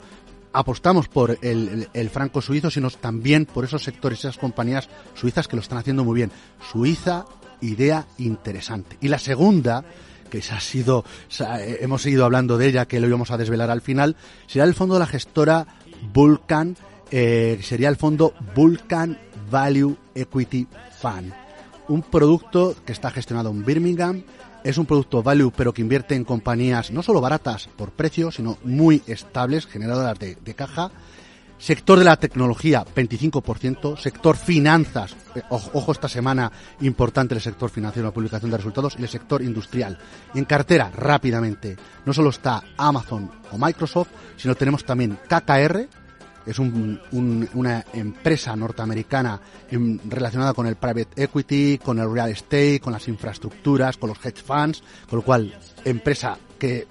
apostamos 0.54 1.08
por 1.08 1.38
el, 1.42 2.10
franco 2.12 2.42
suizo, 2.42 2.70
sino 2.70 2.90
también 2.90 3.46
por 3.46 3.66
esos 3.66 3.84
sectores, 3.84 4.20
esas 4.20 4.38
compañías 4.38 4.88
suizas 5.16 5.48
que 5.48 5.56
lo 5.56 5.62
están 5.62 5.80
haciendo 5.80 6.04
muy 6.04 6.16
bien. 6.16 6.32
Suiza, 6.72 7.26
idea 7.62 8.08
interesante. 8.18 8.98
Y 9.02 9.08
la 9.08 9.20
segunda 9.20 9.84
que 10.30 10.40
ha 10.40 10.60
sido, 10.60 11.06
eh, 11.40 11.78
hemos 11.82 12.02
seguido 12.02 12.26
hablando 12.26 12.58
de 12.58 12.68
ella, 12.68 12.88
que 12.88 13.00
lo 13.00 13.08
íbamos 13.08 13.30
a 13.30 13.38
desvelar 13.38 13.70
al 13.70 13.82
final, 13.82 14.16
será 14.48 14.66
el 14.66 14.74
fondo 14.74 14.96
de 14.96 15.02
la 15.02 15.08
gestora 15.08 15.68
Vulcan, 16.12 16.76
eh, 17.12 17.60
sería 17.62 17.90
el 17.90 17.98
fondo 17.98 18.34
Vulcan 18.56 19.20
Value 19.52 19.96
Equity 20.16 20.68
Fund. 21.00 21.43
Un 21.88 22.02
producto 22.02 22.76
que 22.86 22.92
está 22.92 23.12
gestionado 23.12 23.50
en 23.50 23.66
Birmingham, 23.66 24.24
es 24.64 24.78
un 24.78 24.86
producto 24.86 25.22
value, 25.22 25.52
pero 25.56 25.74
que 25.74 25.82
invierte 25.82 26.16
en 26.16 26.24
compañías 26.24 26.92
no 26.92 27.04
solo 27.04 27.20
baratas 27.20 27.68
por 27.76 27.92
precio, 27.92 28.32
sino 28.32 28.58
muy 28.64 29.04
estables, 29.08 29.66
generadoras 29.66 30.18
de, 30.20 30.36
de 30.36 30.54
caja, 30.54 30.92
Sector 31.64 31.98
de 31.98 32.04
la 32.04 32.18
tecnología, 32.18 32.84
25%. 32.84 33.98
Sector 33.98 34.36
finanzas, 34.36 35.16
eh, 35.34 35.42
ojo, 35.50 35.94
esta 35.94 36.10
semana 36.10 36.52
importante 36.82 37.36
el 37.36 37.40
sector 37.40 37.70
financiero, 37.70 38.10
la 38.10 38.14
publicación 38.14 38.52
de 38.52 38.58
resultados. 38.58 38.98
Y 39.00 39.04
el 39.04 39.08
sector 39.08 39.42
industrial. 39.42 39.98
En 40.36 40.44
cartera, 40.44 40.92
rápidamente, 40.94 41.78
no 42.06 42.12
solo 42.12 42.32
está 42.32 42.64
Amazon 42.76 43.32
o 43.50 43.58
Microsoft, 43.58 44.10
sino 44.36 44.56
tenemos 44.56 44.84
también 44.84 45.18
KKR, 45.30 45.88
es 46.46 46.60
una 46.60 47.86
empresa 47.94 48.56
norteamericana 48.56 49.40
relacionada 50.10 50.54
con 50.54 50.68
el 50.68 50.76
private 50.76 51.24
equity, 51.24 51.80
con 51.84 52.00
el 52.00 52.12
real 52.12 52.30
estate, 52.30 52.80
con 52.80 52.94
las 52.94 53.08
infraestructuras, 53.08 53.98
con 53.98 54.10
los 54.10 54.26
hedge 54.26 54.44
funds, 54.44 54.84
con 55.10 55.20
lo 55.20 55.26
cual 55.26 55.58
empresa 55.86 56.38
que 56.60 56.88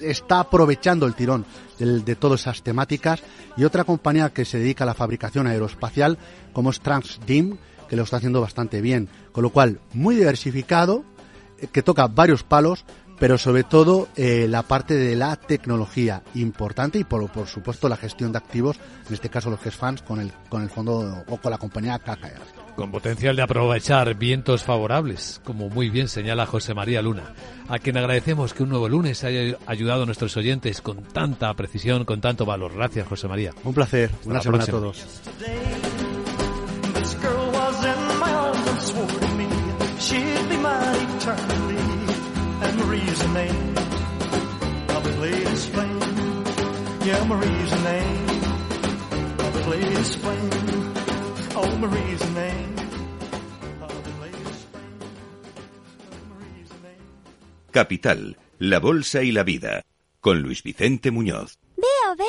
está 0.00 0.40
aprovechando 0.40 1.06
el 1.06 1.14
tirón 1.14 1.44
de, 1.78 2.16
todas 2.16 2.40
esas 2.40 2.62
temáticas. 2.62 3.22
Y 3.56 3.64
otra 3.64 3.84
compañía 3.84 4.30
que 4.30 4.44
se 4.44 4.58
dedica 4.58 4.84
a 4.84 4.86
la 4.86 4.94
fabricación 4.94 5.46
aeroespacial 5.46 6.18
como 6.52 6.70
es 6.70 6.80
Transdim 6.80 7.56
que 7.88 7.96
lo 7.96 8.04
está 8.04 8.16
haciendo 8.16 8.40
bastante 8.40 8.80
bien. 8.80 9.08
Con 9.32 9.42
lo 9.42 9.50
cual 9.50 9.80
muy 9.92 10.16
diversificado 10.16 11.04
eh, 11.58 11.66
que 11.70 11.82
toca 11.82 12.06
varios 12.06 12.42
palos 12.42 12.84
pero 13.22 13.38
sobre 13.38 13.62
todo 13.62 14.08
eh, 14.16 14.48
la 14.48 14.64
parte 14.64 14.94
de 14.94 15.14
la 15.14 15.36
tecnología 15.36 16.24
importante 16.34 16.98
y 16.98 17.04
por, 17.04 17.30
por 17.30 17.46
supuesto 17.46 17.88
la 17.88 17.96
gestión 17.96 18.32
de 18.32 18.38
activos, 18.38 18.80
en 19.06 19.14
este 19.14 19.28
caso 19.28 19.48
los 19.48 19.64
hedge 19.64 19.76
funds 19.76 20.02
con 20.02 20.18
el, 20.18 20.32
con 20.48 20.60
el 20.60 20.68
fondo 20.68 21.22
o 21.28 21.36
con 21.36 21.52
la 21.52 21.58
compañía 21.58 22.00
KKR. 22.00 22.74
Con 22.74 22.90
potencial 22.90 23.36
de 23.36 23.42
aprovechar 23.42 24.16
vientos 24.16 24.64
favorables, 24.64 25.40
como 25.44 25.68
muy 25.68 25.88
bien 25.88 26.08
señala 26.08 26.46
José 26.46 26.74
María 26.74 27.00
Luna, 27.00 27.32
a 27.68 27.78
quien 27.78 27.96
agradecemos 27.96 28.54
que 28.54 28.64
un 28.64 28.70
nuevo 28.70 28.88
lunes 28.88 29.22
haya 29.22 29.56
ayudado 29.66 30.02
a 30.02 30.06
nuestros 30.06 30.36
oyentes 30.36 30.80
con 30.80 31.04
tanta 31.04 31.54
precisión, 31.54 32.04
con 32.04 32.20
tanto 32.20 32.44
valor. 32.44 32.74
Gracias, 32.74 33.06
José 33.06 33.28
María. 33.28 33.52
Un 33.62 33.72
placer. 33.72 34.10
Una 34.24 34.40
semana 34.40 34.64
a 34.64 34.66
todos. 34.66 35.06
Capital, 57.72 58.36
la 58.58 58.78
Bolsa 58.78 59.22
y 59.22 59.32
la 59.32 59.42
Vida, 59.42 59.82
con 60.20 60.40
Luis 60.40 60.62
Vicente 60.62 61.10
Muñoz. 61.10 61.58
Veo, 61.76 62.16
veo 62.16 62.26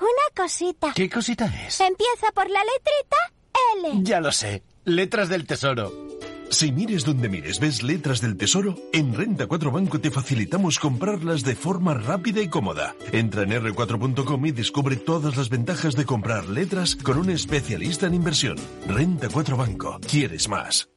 una 0.00 0.34
cosita. 0.34 0.92
¿Qué 0.94 1.08
cosita 1.08 1.46
es? 1.66 1.80
Empieza 1.80 2.32
por 2.34 2.48
la 2.50 2.60
letrita 2.60 3.92
L. 3.92 4.02
Ya 4.02 4.20
lo 4.20 4.32
sé, 4.32 4.62
letras 4.84 5.28
del 5.28 5.46
tesoro. 5.46 6.05
Si 6.50 6.70
mires 6.72 7.04
donde 7.04 7.28
mires 7.28 7.58
ves 7.58 7.82
letras 7.82 8.20
del 8.20 8.36
tesoro, 8.36 8.76
en 8.92 9.12
Renta 9.14 9.46
4 9.46 9.70
Banco 9.70 10.00
te 10.00 10.10
facilitamos 10.10 10.78
comprarlas 10.78 11.42
de 11.42 11.56
forma 11.56 11.94
rápida 11.94 12.40
y 12.40 12.48
cómoda. 12.48 12.94
Entra 13.12 13.42
en 13.42 13.50
r4.com 13.50 14.46
y 14.46 14.52
descubre 14.52 14.96
todas 14.96 15.36
las 15.36 15.48
ventajas 15.48 15.96
de 15.96 16.04
comprar 16.04 16.48
letras 16.48 16.96
con 16.96 17.18
un 17.18 17.30
especialista 17.30 18.06
en 18.06 18.14
inversión. 18.14 18.56
Renta 18.86 19.28
4 19.28 19.56
Banco. 19.56 19.98
¿Quieres 20.08 20.48
más? 20.48 20.88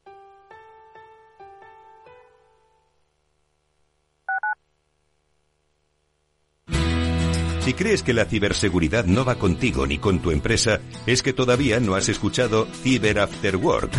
Si 7.61 7.73
crees 7.73 8.01
que 8.01 8.13
la 8.13 8.25
ciberseguridad 8.25 9.05
no 9.05 9.25
va 9.25 9.35
contigo 9.35 9.85
ni 9.85 9.99
con 9.99 10.19
tu 10.19 10.31
empresa, 10.31 10.79
es 11.05 11.21
que 11.21 11.33
todavía 11.33 11.79
no 11.79 11.95
has 11.95 12.09
escuchado 12.09 12.65
Cyber 12.81 13.19
After 13.19 13.57
Work 13.57 13.91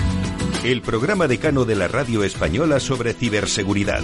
el 0.64 0.82
programa 0.82 1.26
decano 1.26 1.64
de 1.64 1.74
la 1.74 1.88
radio 1.88 2.22
española 2.22 2.80
sobre 2.80 3.14
ciberseguridad. 3.14 4.02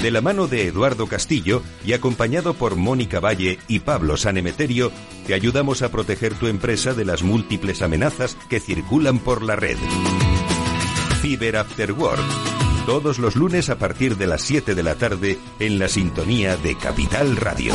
De 0.00 0.10
la 0.10 0.20
mano 0.20 0.46
de 0.46 0.66
Eduardo 0.66 1.06
Castillo 1.06 1.62
y 1.84 1.92
acompañado 1.92 2.54
por 2.54 2.76
Mónica 2.76 3.20
Valle 3.20 3.58
y 3.68 3.80
Pablo 3.80 4.16
Sanemeterio, 4.16 4.92
te 5.26 5.34
ayudamos 5.34 5.82
a 5.82 5.90
proteger 5.90 6.34
tu 6.34 6.46
empresa 6.46 6.94
de 6.94 7.04
las 7.04 7.22
múltiples 7.22 7.82
amenazas 7.82 8.36
que 8.48 8.60
circulan 8.60 9.18
por 9.18 9.42
la 9.42 9.56
red. 9.56 9.76
Cyber 11.20 11.56
After 11.56 11.92
Work. 11.92 12.22
Todos 12.86 13.18
los 13.18 13.36
lunes 13.36 13.68
a 13.68 13.78
partir 13.78 14.16
de 14.16 14.26
las 14.26 14.42
7 14.42 14.74
de 14.74 14.82
la 14.82 14.94
tarde 14.94 15.38
en 15.58 15.78
la 15.78 15.88
sintonía 15.88 16.56
de 16.56 16.76
Capital 16.76 17.36
Radio. 17.36 17.74